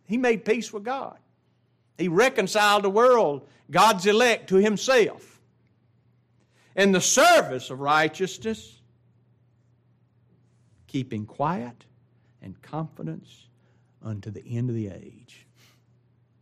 he 0.06 0.18
made 0.18 0.44
peace 0.44 0.74
with 0.74 0.84
God. 0.84 1.18
He 1.98 2.10
reconciled 2.10 2.84
the 2.84 2.90
world, 2.90 3.48
God's 3.70 4.06
elect, 4.06 4.50
to 4.50 4.56
himself. 4.56 5.31
And 6.76 6.96
the 6.96 7.02
service 7.02 7.70
of 7.70 7.80
righteousness, 7.80 8.82
keeping 10.88 11.26
quiet 11.26 11.86
and 12.42 12.60
confidence 12.62 13.48
unto 14.02 14.32
the 14.32 14.44
end 14.46 14.70
of 14.70 14.76
the 14.76 14.88
age. 14.88 15.46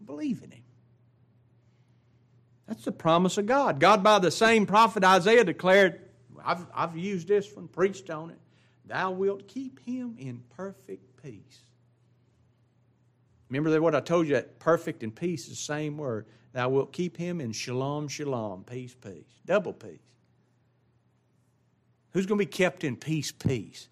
Believe 0.06 0.44
in 0.44 0.52
him. 0.52 0.64
That's 2.68 2.86
the 2.86 2.92
promise 2.92 3.38
of 3.38 3.48
God. 3.48 3.80
God, 3.80 4.04
by 4.04 4.20
the 4.20 4.32
same 4.32 4.66
prophet 4.66 5.04
Isaiah, 5.04 5.44
declared, 5.44 6.02
I've, 6.44 6.66
I've 6.74 6.96
used 6.96 7.28
this 7.28 7.54
one, 7.56 7.68
preached 7.68 8.10
on 8.10 8.30
it, 8.30 8.38
thou 8.86 9.12
wilt 9.12 9.48
keep 9.48 9.80
him 9.86 10.16
in 10.20 10.44
perfect 10.56 11.22
peace 11.22 11.64
Remember 13.50 13.82
what 13.82 13.96
I 13.96 14.00
told 14.00 14.28
you 14.28 14.36
that 14.36 14.60
perfect 14.60 15.04
and 15.04 15.16
peace 15.16 15.44
is 15.44 15.50
the 15.50 15.56
same 15.56 15.98
word. 15.98 16.28
Thou 16.54 16.70
wilt 16.70 16.94
keep 16.94 17.18
him 17.18 17.42
in 17.42 17.52
shalom, 17.52 18.08
shalom, 18.08 18.64
peace, 18.64 18.96
peace. 18.96 19.26
Double 19.46 19.74
peace. 19.74 20.00
Who's 22.12 22.26
going 22.26 22.40
to 22.40 22.46
be 22.46 22.52
kept 22.52 22.84
in 22.84 22.96
peace, 22.96 23.32
peace? 23.32 23.88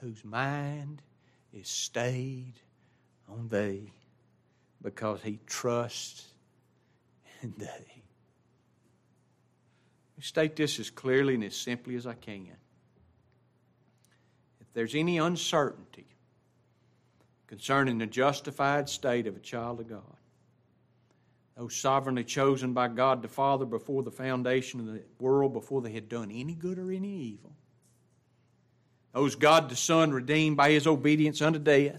Whose 0.00 0.24
mind 0.24 1.02
is 1.52 1.68
stayed 1.68 2.54
on 3.28 3.48
thee 3.48 3.92
because 4.82 5.20
he 5.22 5.40
trusts 5.46 6.26
in 7.42 7.54
thee. 7.58 8.02
state 10.20 10.56
this 10.56 10.80
as 10.80 10.90
clearly 10.90 11.34
and 11.34 11.44
as 11.44 11.56
simply 11.56 11.94
as 11.94 12.06
I 12.06 12.14
can. 12.14 12.56
If 14.60 14.72
there's 14.72 14.94
any 14.94 15.18
uncertainty 15.18 16.06
concerning 17.48 17.98
the 17.98 18.06
justified 18.06 18.88
state 18.88 19.26
of 19.26 19.36
a 19.36 19.40
child 19.40 19.80
of 19.80 19.88
God. 19.88 20.02
Those 21.56 21.74
sovereignly 21.74 22.22
chosen 22.22 22.72
by 22.72 22.86
God 22.88 23.22
the 23.22 23.28
Father 23.28 23.64
before 23.64 24.04
the 24.04 24.12
foundation 24.12 24.78
of 24.78 24.86
the 24.86 25.02
world, 25.18 25.52
before 25.52 25.82
they 25.82 25.90
had 25.90 26.08
done 26.08 26.30
any 26.30 26.54
good 26.54 26.78
or 26.78 26.92
any 26.92 27.12
evil. 27.12 27.52
Those 29.18 29.34
God 29.34 29.68
the 29.68 29.74
Son 29.74 30.12
redeemed 30.12 30.56
by 30.56 30.70
his 30.70 30.86
obedience 30.86 31.42
unto 31.42 31.58
death. 31.58 31.98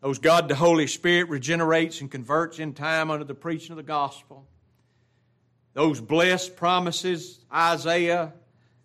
Those 0.00 0.20
God 0.20 0.48
the 0.48 0.54
Holy 0.54 0.86
Spirit 0.86 1.28
regenerates 1.28 2.00
and 2.00 2.08
converts 2.08 2.60
in 2.60 2.74
time 2.74 3.10
under 3.10 3.24
the 3.24 3.34
preaching 3.34 3.72
of 3.72 3.76
the 3.76 3.82
gospel. 3.82 4.46
Those 5.74 6.00
blessed 6.00 6.54
promises 6.54 7.40
Isaiah 7.52 8.32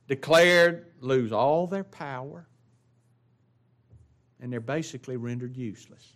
declared 0.07 0.87
lose 0.99 1.31
all 1.31 1.67
their 1.67 1.83
power 1.83 2.47
and 4.39 4.51
they're 4.51 4.59
basically 4.59 5.15
rendered 5.15 5.55
useless. 5.55 6.15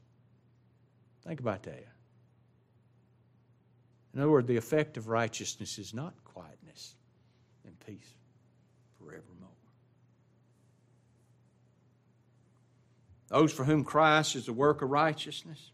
Think 1.24 1.40
about 1.40 1.62
that. 1.64 1.86
In 4.16 4.22
other 4.22 4.32
words, 4.32 4.48
the 4.48 4.58
effect 4.58 4.98
of 4.98 5.08
righteousness 5.08 5.78
is 5.78 5.94
not 5.94 6.16
quietness 6.24 6.96
and 7.64 7.80
peace 7.86 8.16
Those 13.28 13.52
for 13.52 13.64
whom 13.64 13.84
Christ 13.84 14.36
is 14.36 14.46
the 14.46 14.54
work 14.54 14.82
of 14.82 14.90
righteousness, 14.90 15.72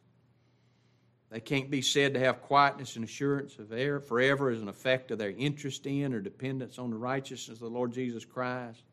they 1.29 1.39
can't 1.39 1.69
be 1.69 1.81
said 1.81 2.13
to 2.13 2.19
have 2.19 2.41
quietness 2.41 2.95
and 2.95 3.05
assurance 3.05 3.57
of 3.57 3.71
air 3.71 3.99
forever 3.99 4.49
as 4.49 4.61
an 4.61 4.67
effect 4.67 5.11
of 5.11 5.17
their 5.17 5.31
interest 5.31 5.85
in 5.85 6.13
or 6.13 6.19
dependence 6.19 6.77
on 6.77 6.89
the 6.89 6.97
righteousness 6.97 7.57
of 7.57 7.63
the 7.63 7.69
Lord 7.69 7.93
Jesus 7.93 8.25
Christ 8.25 8.83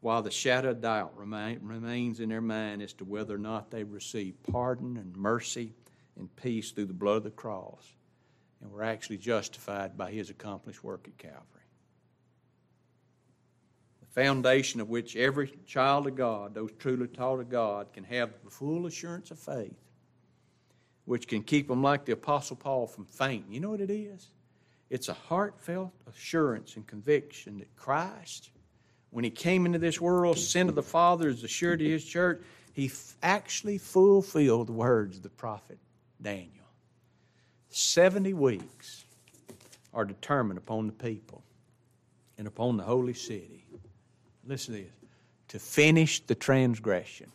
while 0.00 0.22
the 0.22 0.30
shadow 0.30 0.70
of 0.70 0.80
doubt 0.80 1.16
remain, 1.16 1.58
remains 1.62 2.20
in 2.20 2.28
their 2.28 2.40
mind 2.40 2.82
as 2.82 2.92
to 2.92 3.04
whether 3.04 3.34
or 3.34 3.38
not 3.38 3.72
they 3.72 3.82
receive 3.82 4.34
pardon 4.50 4.96
and 4.96 5.16
mercy 5.16 5.74
and 6.16 6.34
peace 6.36 6.70
through 6.70 6.84
the 6.84 6.92
blood 6.92 7.16
of 7.16 7.24
the 7.24 7.30
cross 7.30 7.84
and 8.60 8.70
were 8.70 8.84
actually 8.84 9.18
justified 9.18 9.96
by 9.96 10.10
his 10.12 10.30
accomplished 10.30 10.84
work 10.84 11.08
at 11.08 11.18
Calvary. 11.18 11.55
Foundation 14.16 14.80
of 14.80 14.88
which 14.88 15.14
every 15.14 15.52
child 15.66 16.08
of 16.08 16.16
God, 16.16 16.54
those 16.54 16.72
truly 16.78 17.06
taught 17.06 17.38
of 17.38 17.48
God, 17.48 17.92
can 17.92 18.02
have 18.02 18.30
the 18.42 18.50
full 18.50 18.86
assurance 18.86 19.30
of 19.30 19.38
faith, 19.38 19.76
which 21.04 21.28
can 21.28 21.42
keep 21.42 21.68
them 21.68 21.82
like 21.82 22.04
the 22.04 22.12
Apostle 22.12 22.56
Paul 22.56 22.88
from 22.88 23.04
fainting. 23.04 23.52
You 23.52 23.60
know 23.60 23.70
what 23.70 23.80
it 23.80 23.90
is? 23.90 24.28
It's 24.90 25.08
a 25.08 25.14
heartfelt 25.14 25.92
assurance 26.08 26.76
and 26.76 26.86
conviction 26.86 27.58
that 27.58 27.76
Christ 27.76 28.50
when 29.10 29.24
he 29.24 29.30
came 29.30 29.66
into 29.66 29.78
this 29.78 30.00
world, 30.00 30.38
sent 30.38 30.68
of 30.68 30.74
the 30.74 30.82
Father 30.82 31.28
is 31.28 31.42
assured 31.44 31.78
to 31.78 31.88
his 31.88 32.04
church. 32.04 32.42
He 32.72 32.90
actually 33.22 33.78
fulfilled 33.78 34.68
the 34.68 34.72
words 34.72 35.16
of 35.16 35.22
the 35.22 35.30
prophet 35.30 35.78
Daniel. 36.20 36.66
70 37.68 38.34
weeks 38.34 39.04
are 39.94 40.04
determined 40.04 40.58
upon 40.58 40.86
the 40.86 40.92
people 40.92 41.42
and 42.36 42.46
upon 42.46 42.76
the 42.76 42.82
holy 42.82 43.14
city 43.14 43.65
listen 44.46 44.74
to 44.74 44.80
this, 44.82 44.92
to 45.48 45.58
finish 45.58 46.20
the 46.20 46.34
transgression, 46.34 47.30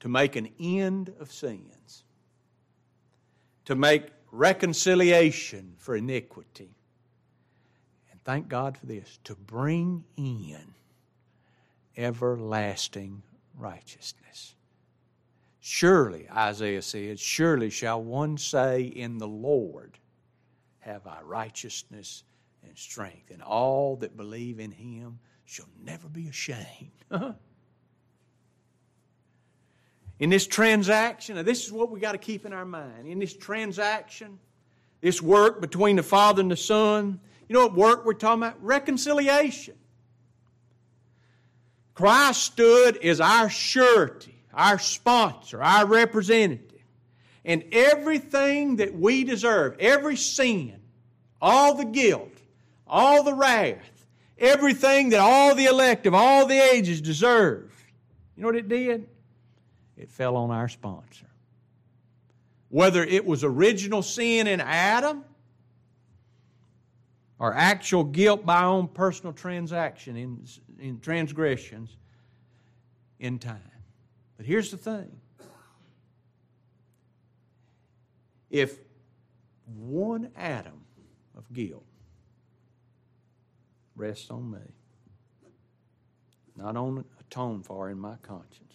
to 0.00 0.08
make 0.08 0.36
an 0.36 0.48
end 0.60 1.12
of 1.20 1.32
sins, 1.32 2.04
to 3.64 3.74
make 3.74 4.06
reconciliation 4.30 5.74
for 5.78 5.96
iniquity. 5.96 6.70
And 8.10 8.20
thank 8.24 8.48
God 8.48 8.76
for 8.76 8.86
this, 8.86 9.18
to 9.24 9.34
bring 9.34 10.04
in 10.16 10.74
everlasting 11.96 13.22
righteousness. 13.56 14.54
Surely, 15.60 16.28
Isaiah 16.30 16.82
said, 16.82 17.18
surely 17.18 17.70
shall 17.70 18.02
one 18.02 18.38
say 18.38 18.82
in 18.82 19.18
the 19.18 19.28
Lord, 19.28 19.98
have 20.78 21.06
I 21.06 21.20
righteousness 21.22 22.24
and 22.66 22.76
strength, 22.78 23.30
and 23.30 23.42
all 23.42 23.96
that 23.96 24.16
believe 24.16 24.60
in 24.60 24.70
him 24.70 25.18
shall 25.48 25.66
never 25.82 26.08
be 26.08 26.28
ashamed. 26.28 26.92
Uh-huh. 27.10 27.32
in 30.18 30.28
this 30.28 30.46
transaction, 30.46 31.36
now 31.36 31.42
this 31.42 31.64
is 31.64 31.72
what 31.72 31.90
we 31.90 31.98
got 31.98 32.12
to 32.12 32.18
keep 32.18 32.44
in 32.44 32.52
our 32.52 32.66
mind. 32.66 33.06
In 33.06 33.18
this 33.18 33.34
transaction, 33.34 34.38
this 35.00 35.22
work 35.22 35.62
between 35.62 35.96
the 35.96 36.02
Father 36.02 36.42
and 36.42 36.50
the 36.50 36.56
Son, 36.56 37.18
you 37.48 37.54
know 37.54 37.66
what 37.66 37.74
work 37.74 38.04
we're 38.04 38.12
talking 38.12 38.42
about? 38.42 38.62
Reconciliation. 38.62 39.74
Christ 41.94 42.42
stood 42.42 42.98
as 42.98 43.18
our 43.18 43.48
surety, 43.48 44.44
our 44.52 44.78
sponsor, 44.78 45.62
our 45.62 45.86
representative. 45.86 46.82
And 47.46 47.64
everything 47.72 48.76
that 48.76 48.94
we 48.94 49.24
deserve, 49.24 49.76
every 49.80 50.16
sin, 50.16 50.78
all 51.40 51.72
the 51.72 51.86
guilt, 51.86 52.34
all 52.86 53.22
the 53.22 53.32
wrath, 53.32 53.97
everything 54.38 55.10
that 55.10 55.20
all 55.20 55.54
the 55.54 55.66
elect 55.66 56.06
of 56.06 56.14
all 56.14 56.46
the 56.46 56.58
ages 56.58 57.00
deserve, 57.00 57.72
you 58.36 58.42
know 58.42 58.48
what 58.48 58.56
it 58.56 58.68
did? 58.68 59.08
It 59.96 60.10
fell 60.10 60.36
on 60.36 60.50
our 60.50 60.68
sponsor. 60.68 61.26
Whether 62.68 63.02
it 63.02 63.24
was 63.24 63.44
original 63.44 64.02
sin 64.02 64.46
in 64.46 64.60
Adam 64.60 65.24
or 67.38 67.54
actual 67.54 68.04
guilt 68.04 68.44
by 68.44 68.64
own 68.64 68.88
personal 68.88 69.32
transaction 69.32 70.16
in, 70.16 70.44
in 70.78 71.00
transgressions 71.00 71.96
in 73.18 73.38
time. 73.38 73.60
But 74.36 74.46
here's 74.46 74.70
the 74.70 74.76
thing 74.76 75.10
if 78.50 78.78
one 79.66 80.30
atom 80.36 80.84
of 81.36 81.52
guilt 81.52 81.84
rests 83.98 84.30
on 84.30 84.50
me, 84.50 84.58
not 86.56 86.76
on 86.76 87.04
atone 87.20 87.62
for 87.62 87.90
in 87.90 87.98
my 87.98 88.16
conscience, 88.22 88.74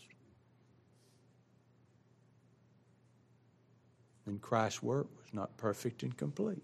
then 4.26 4.38
Christ's 4.40 4.84
work 4.84 5.08
was 5.22 5.34
not 5.34 5.56
perfect 5.58 6.04
and 6.04 6.16
complete. 6.16 6.64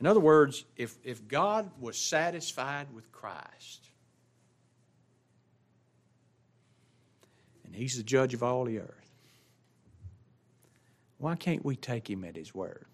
In 0.00 0.06
other 0.06 0.20
words, 0.20 0.64
if, 0.76 0.96
if 1.04 1.26
God 1.28 1.70
was 1.78 1.96
satisfied 1.96 2.86
with 2.94 3.12
Christ, 3.12 3.90
and 7.64 7.74
He's 7.74 7.96
the 7.96 8.02
judge 8.02 8.32
of 8.34 8.42
all 8.42 8.64
the 8.64 8.78
earth, 8.78 8.96
why 11.18 11.36
can't 11.36 11.64
we 11.64 11.76
take 11.76 12.08
Him 12.08 12.24
at 12.24 12.34
His 12.34 12.54
word? 12.54 12.86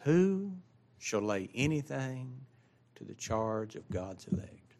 Who 0.00 0.52
shall 0.98 1.22
lay 1.22 1.48
anything 1.54 2.40
to 2.96 3.04
the 3.04 3.14
charge 3.14 3.76
of 3.76 3.88
God's 3.90 4.26
elect? 4.26 4.74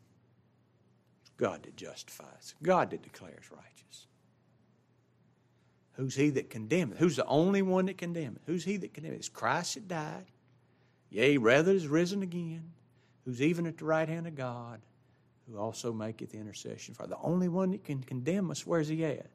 God 1.36 1.62
that 1.64 1.76
justifies, 1.76 2.54
God 2.62 2.90
that 2.90 3.02
declares 3.02 3.50
righteous. 3.50 4.06
Who's 5.92 6.14
he 6.14 6.30
that 6.30 6.50
condemneth? 6.50 6.98
Who's 6.98 7.16
the 7.16 7.26
only 7.26 7.62
one 7.62 7.86
that 7.86 7.98
condemneth? 7.98 8.42
Who's 8.46 8.64
he 8.64 8.76
that 8.78 8.92
condemneth? 8.94 9.20
It's 9.20 9.28
Christ 9.28 9.74
that 9.74 9.88
died. 9.88 10.26
Yea, 11.10 11.36
rather 11.38 11.72
is 11.72 11.88
risen 11.88 12.22
again, 12.22 12.72
who's 13.24 13.40
even 13.40 13.66
at 13.66 13.78
the 13.78 13.84
right 13.84 14.08
hand 14.08 14.26
of 14.26 14.34
God, 14.34 14.80
who 15.48 15.58
also 15.58 15.92
maketh 15.92 16.34
intercession 16.34 16.94
for. 16.94 17.06
The 17.06 17.18
only 17.18 17.48
one 17.48 17.70
that 17.70 17.84
can 17.84 18.02
condemn 18.02 18.50
us, 18.50 18.66
where's 18.66 18.88
he 18.88 19.04
at? 19.04 19.30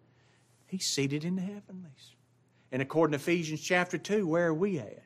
He's 0.68 0.86
seated 0.86 1.24
in 1.26 1.36
the 1.36 1.42
heavenlies. 1.42 2.16
And 2.72 2.82
according 2.82 3.12
to 3.12 3.18
Ephesians 3.18 3.62
chapter 3.62 3.98
2, 3.98 4.28
where 4.28 4.48
are 4.48 4.54
we 4.54 4.80
at? 4.80 5.04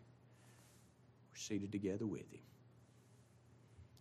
We're 1.36 1.40
seated 1.40 1.74
together 1.74 2.06
with 2.06 2.32
him. 2.32 2.40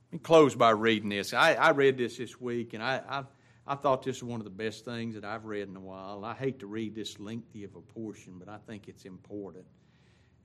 Let 0.06 0.12
me 0.12 0.18
close 0.20 0.54
by 0.54 0.70
reading 0.70 1.08
this. 1.08 1.34
I, 1.34 1.54
I 1.54 1.70
read 1.70 1.98
this 1.98 2.16
this 2.16 2.40
week, 2.40 2.74
and 2.74 2.82
I, 2.82 3.00
I 3.08 3.24
I 3.66 3.74
thought 3.76 4.02
this 4.02 4.22
was 4.22 4.30
one 4.30 4.40
of 4.40 4.44
the 4.44 4.50
best 4.50 4.84
things 4.84 5.14
that 5.14 5.24
I've 5.24 5.46
read 5.46 5.68
in 5.68 5.76
a 5.76 5.80
while. 5.80 6.24
I 6.24 6.34
hate 6.34 6.58
to 6.60 6.66
read 6.66 6.94
this 6.94 7.18
lengthy 7.18 7.64
of 7.64 7.74
a 7.74 7.80
portion, 7.80 8.34
but 8.38 8.48
I 8.48 8.58
think 8.66 8.88
it's 8.88 9.06
important. 9.06 9.64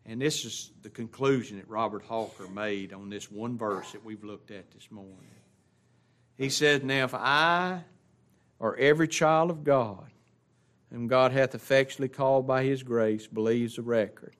And 0.05 0.21
this 0.21 0.45
is 0.45 0.71
the 0.81 0.89
conclusion 0.89 1.57
that 1.57 1.67
Robert 1.67 2.03
Hawker 2.03 2.47
made 2.47 2.93
on 2.93 3.09
this 3.09 3.29
one 3.29 3.57
verse 3.57 3.91
that 3.91 4.05
we've 4.05 4.23
looked 4.23 4.51
at 4.51 4.71
this 4.71 4.89
morning. 4.89 5.29
He 6.37 6.49
said, 6.49 6.85
Now, 6.85 7.03
if 7.03 7.13
I 7.13 7.83
or 8.57 8.77
every 8.77 9.09
child 9.09 9.51
of 9.51 9.65
God, 9.65 10.09
whom 10.89 11.07
God 11.07 11.33
hath 11.33 11.53
effectually 11.53 12.09
called 12.09 12.47
by 12.47 12.63
his 12.63 12.83
grace, 12.83 13.27
believes 13.27 13.75
the 13.75 13.81
record 13.81 14.33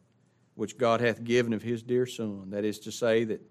which 0.60 0.78
God 0.78 1.02
hath 1.02 1.24
given 1.24 1.54
of 1.54 1.64
his 1.64 1.82
dear 1.82 2.06
Son, 2.06 2.50
that 2.52 2.66
is 2.66 2.80
to 2.80 2.92
say, 2.92 3.24
that 3.24 3.42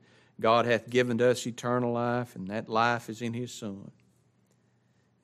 God 0.40 0.66
hath 0.66 0.88
given 0.88 1.18
to 1.18 1.30
us 1.30 1.46
eternal 1.46 1.92
life, 1.92 2.36
and 2.36 2.48
that 2.48 2.68
life 2.68 3.08
is 3.08 3.22
in 3.22 3.34
his 3.34 3.52
Son 3.52 3.90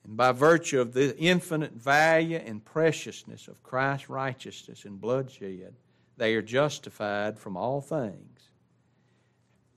and 0.05 0.15
by 0.15 0.31
virtue 0.31 0.79
of 0.79 0.93
the 0.93 1.17
infinite 1.17 1.73
value 1.73 2.37
and 2.37 2.63
preciousness 2.63 3.47
of 3.47 3.61
Christ's 3.63 4.07
righteousness 4.07 4.85
and 4.85 5.01
bloodshed, 5.01 5.73
they 6.15 6.35
are 6.35 6.43
justified 6.43 7.39
from 7.39 7.57
all 7.57 7.81
things. 7.81 8.51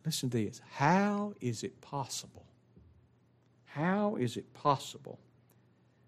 Listen 0.04 0.28
to 0.30 0.44
this. 0.44 0.60
How 0.74 1.34
is 1.40 1.64
it 1.64 1.80
possible? 1.80 2.44
How 3.64 4.16
is 4.16 4.36
it 4.36 4.52
possible 4.52 5.18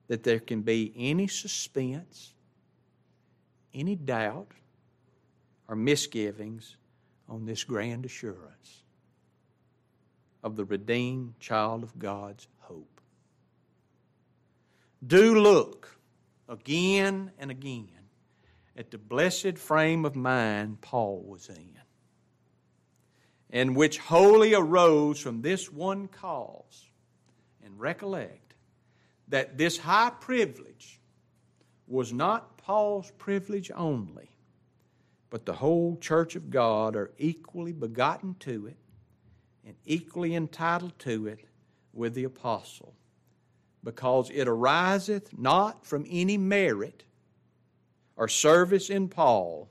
that 0.09 0.23
there 0.23 0.39
can 0.39 0.61
be 0.61 0.93
any 0.97 1.27
suspense, 1.27 2.35
any 3.73 3.97
doubt, 3.97 4.53
or 5.71 5.77
misgivings 5.77 6.77
on 7.29 7.47
this 7.47 7.63
grand 7.63 8.05
assurance 8.05 8.83
of 10.43 10.57
the 10.57 10.65
redeemed 10.65 11.39
child 11.39 11.85
of 11.85 11.97
God's 11.97 12.49
hope? 12.59 13.01
Do 15.07 15.39
look 15.39 15.97
again 16.49 17.31
and 17.39 17.53
again 17.53 17.87
at 18.77 18.91
the 18.91 18.99
blessed 18.99 19.57
frame 19.59 20.05
of 20.05 20.17
mind 20.17 20.81
Paul 20.81 21.23
was 21.25 21.49
in, 21.49 21.79
and 23.51 23.77
which 23.77 23.99
wholly 23.99 24.55
arose 24.55 25.21
from 25.21 25.41
this 25.41 25.73
one 25.73 26.09
cause, 26.09 26.91
and 27.65 27.79
recollect 27.79 28.55
that 29.29 29.57
this 29.57 29.79
high 29.79 30.11
privilege 30.21 30.99
was 31.87 32.13
not 32.13 32.57
Paul's 32.57 33.13
privilege 33.19 33.71
only, 33.75 34.31
but 35.31 35.47
the 35.47 35.55
whole 35.55 35.97
church 35.97 36.37
of 36.37 36.51
God 36.51 36.97
are 36.97 37.13
equally 37.17 37.73
begotten 37.73 38.35
to 38.41 38.67
it 38.67 38.77
and 39.65 39.77
equally 39.85 40.35
entitled 40.35 40.99
to 40.99 41.29
it 41.29 41.45
with 41.93 42.15
the 42.15 42.25
apostle 42.25 42.95
because 43.83 44.31
it 44.31 44.49
ariseth 44.49 45.37
not 45.39 45.87
from 45.87 46.05
any 46.11 46.37
merit 46.37 47.05
or 48.17 48.29
service 48.29 48.91
in 48.91 49.09
Paul, 49.09 49.71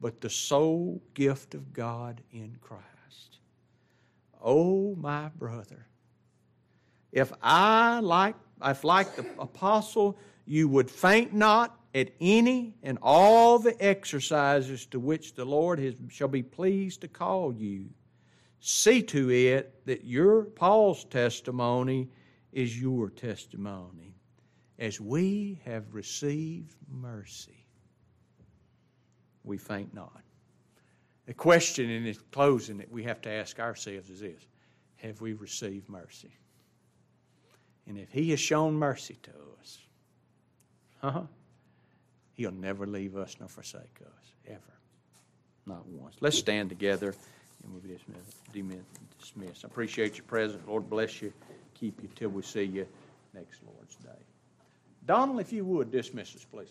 but 0.00 0.20
the 0.20 0.28
sole 0.28 1.00
gift 1.14 1.54
of 1.54 1.72
God 1.72 2.20
in 2.32 2.56
Christ. 2.60 3.38
Oh, 4.42 4.94
my 4.96 5.28
brother, 5.28 5.86
if 7.12 7.32
I, 7.40 8.00
like, 8.00 8.34
if 8.64 8.84
like 8.84 9.14
the 9.16 9.24
apostle, 9.38 10.18
you 10.44 10.68
would 10.68 10.90
faint 10.90 11.32
not 11.32 11.78
at 11.94 12.10
any 12.20 12.74
and 12.82 12.98
all 13.02 13.58
the 13.58 13.76
exercises 13.84 14.86
to 14.86 14.98
which 14.98 15.34
the 15.34 15.44
Lord 15.44 15.78
has, 15.78 15.94
shall 16.08 16.28
be 16.28 16.42
pleased 16.42 17.02
to 17.02 17.08
call 17.08 17.52
you, 17.52 17.90
see 18.60 19.02
to 19.02 19.30
it 19.30 19.84
that 19.86 20.04
your 20.04 20.44
Paul's 20.44 21.04
testimony 21.04 22.08
is 22.52 22.80
your 22.80 23.10
testimony 23.10 24.14
as 24.78 25.00
we 25.00 25.60
have 25.64 25.94
received 25.94 26.74
mercy. 26.90 27.66
We 29.44 29.58
faint 29.58 29.92
not. 29.92 30.22
The 31.26 31.34
question 31.34 31.90
in 31.90 32.14
closing 32.30 32.78
that 32.78 32.90
we 32.90 33.04
have 33.04 33.20
to 33.22 33.30
ask 33.30 33.60
ourselves 33.60 34.10
is 34.10 34.20
this 34.20 34.46
Have 34.96 35.20
we 35.20 35.34
received 35.34 35.88
mercy? 35.88 36.32
And 37.86 37.98
if 37.98 38.10
He 38.12 38.30
has 38.30 38.40
shown 38.40 38.74
mercy 38.74 39.18
to 39.22 39.32
us, 39.60 39.78
huh, 41.00 41.22
He'll 42.34 42.50
never 42.52 42.86
leave 42.86 43.16
us 43.16 43.36
nor 43.38 43.48
forsake 43.48 44.00
us, 44.00 44.32
ever. 44.46 44.60
Not 45.66 45.86
once. 45.86 46.16
Let's 46.20 46.38
stand 46.38 46.70
together 46.70 47.14
And 47.62 47.72
we'll 47.72 47.82
be 47.82 47.90
dismissed, 47.90 48.36
dismissed. 49.20 49.64
I 49.64 49.68
appreciate 49.68 50.16
your 50.16 50.24
presence. 50.24 50.62
Lord 50.66 50.90
bless 50.90 51.22
you, 51.22 51.32
keep 51.74 52.02
you 52.02 52.08
till 52.16 52.30
we 52.30 52.42
see 52.42 52.64
you 52.64 52.86
next 53.34 53.60
Lord's 53.64 53.96
Day. 53.96 54.10
Donald, 55.06 55.40
if 55.40 55.52
you 55.52 55.64
would 55.64 55.90
dismiss 55.90 56.34
us, 56.34 56.44
please. 56.44 56.68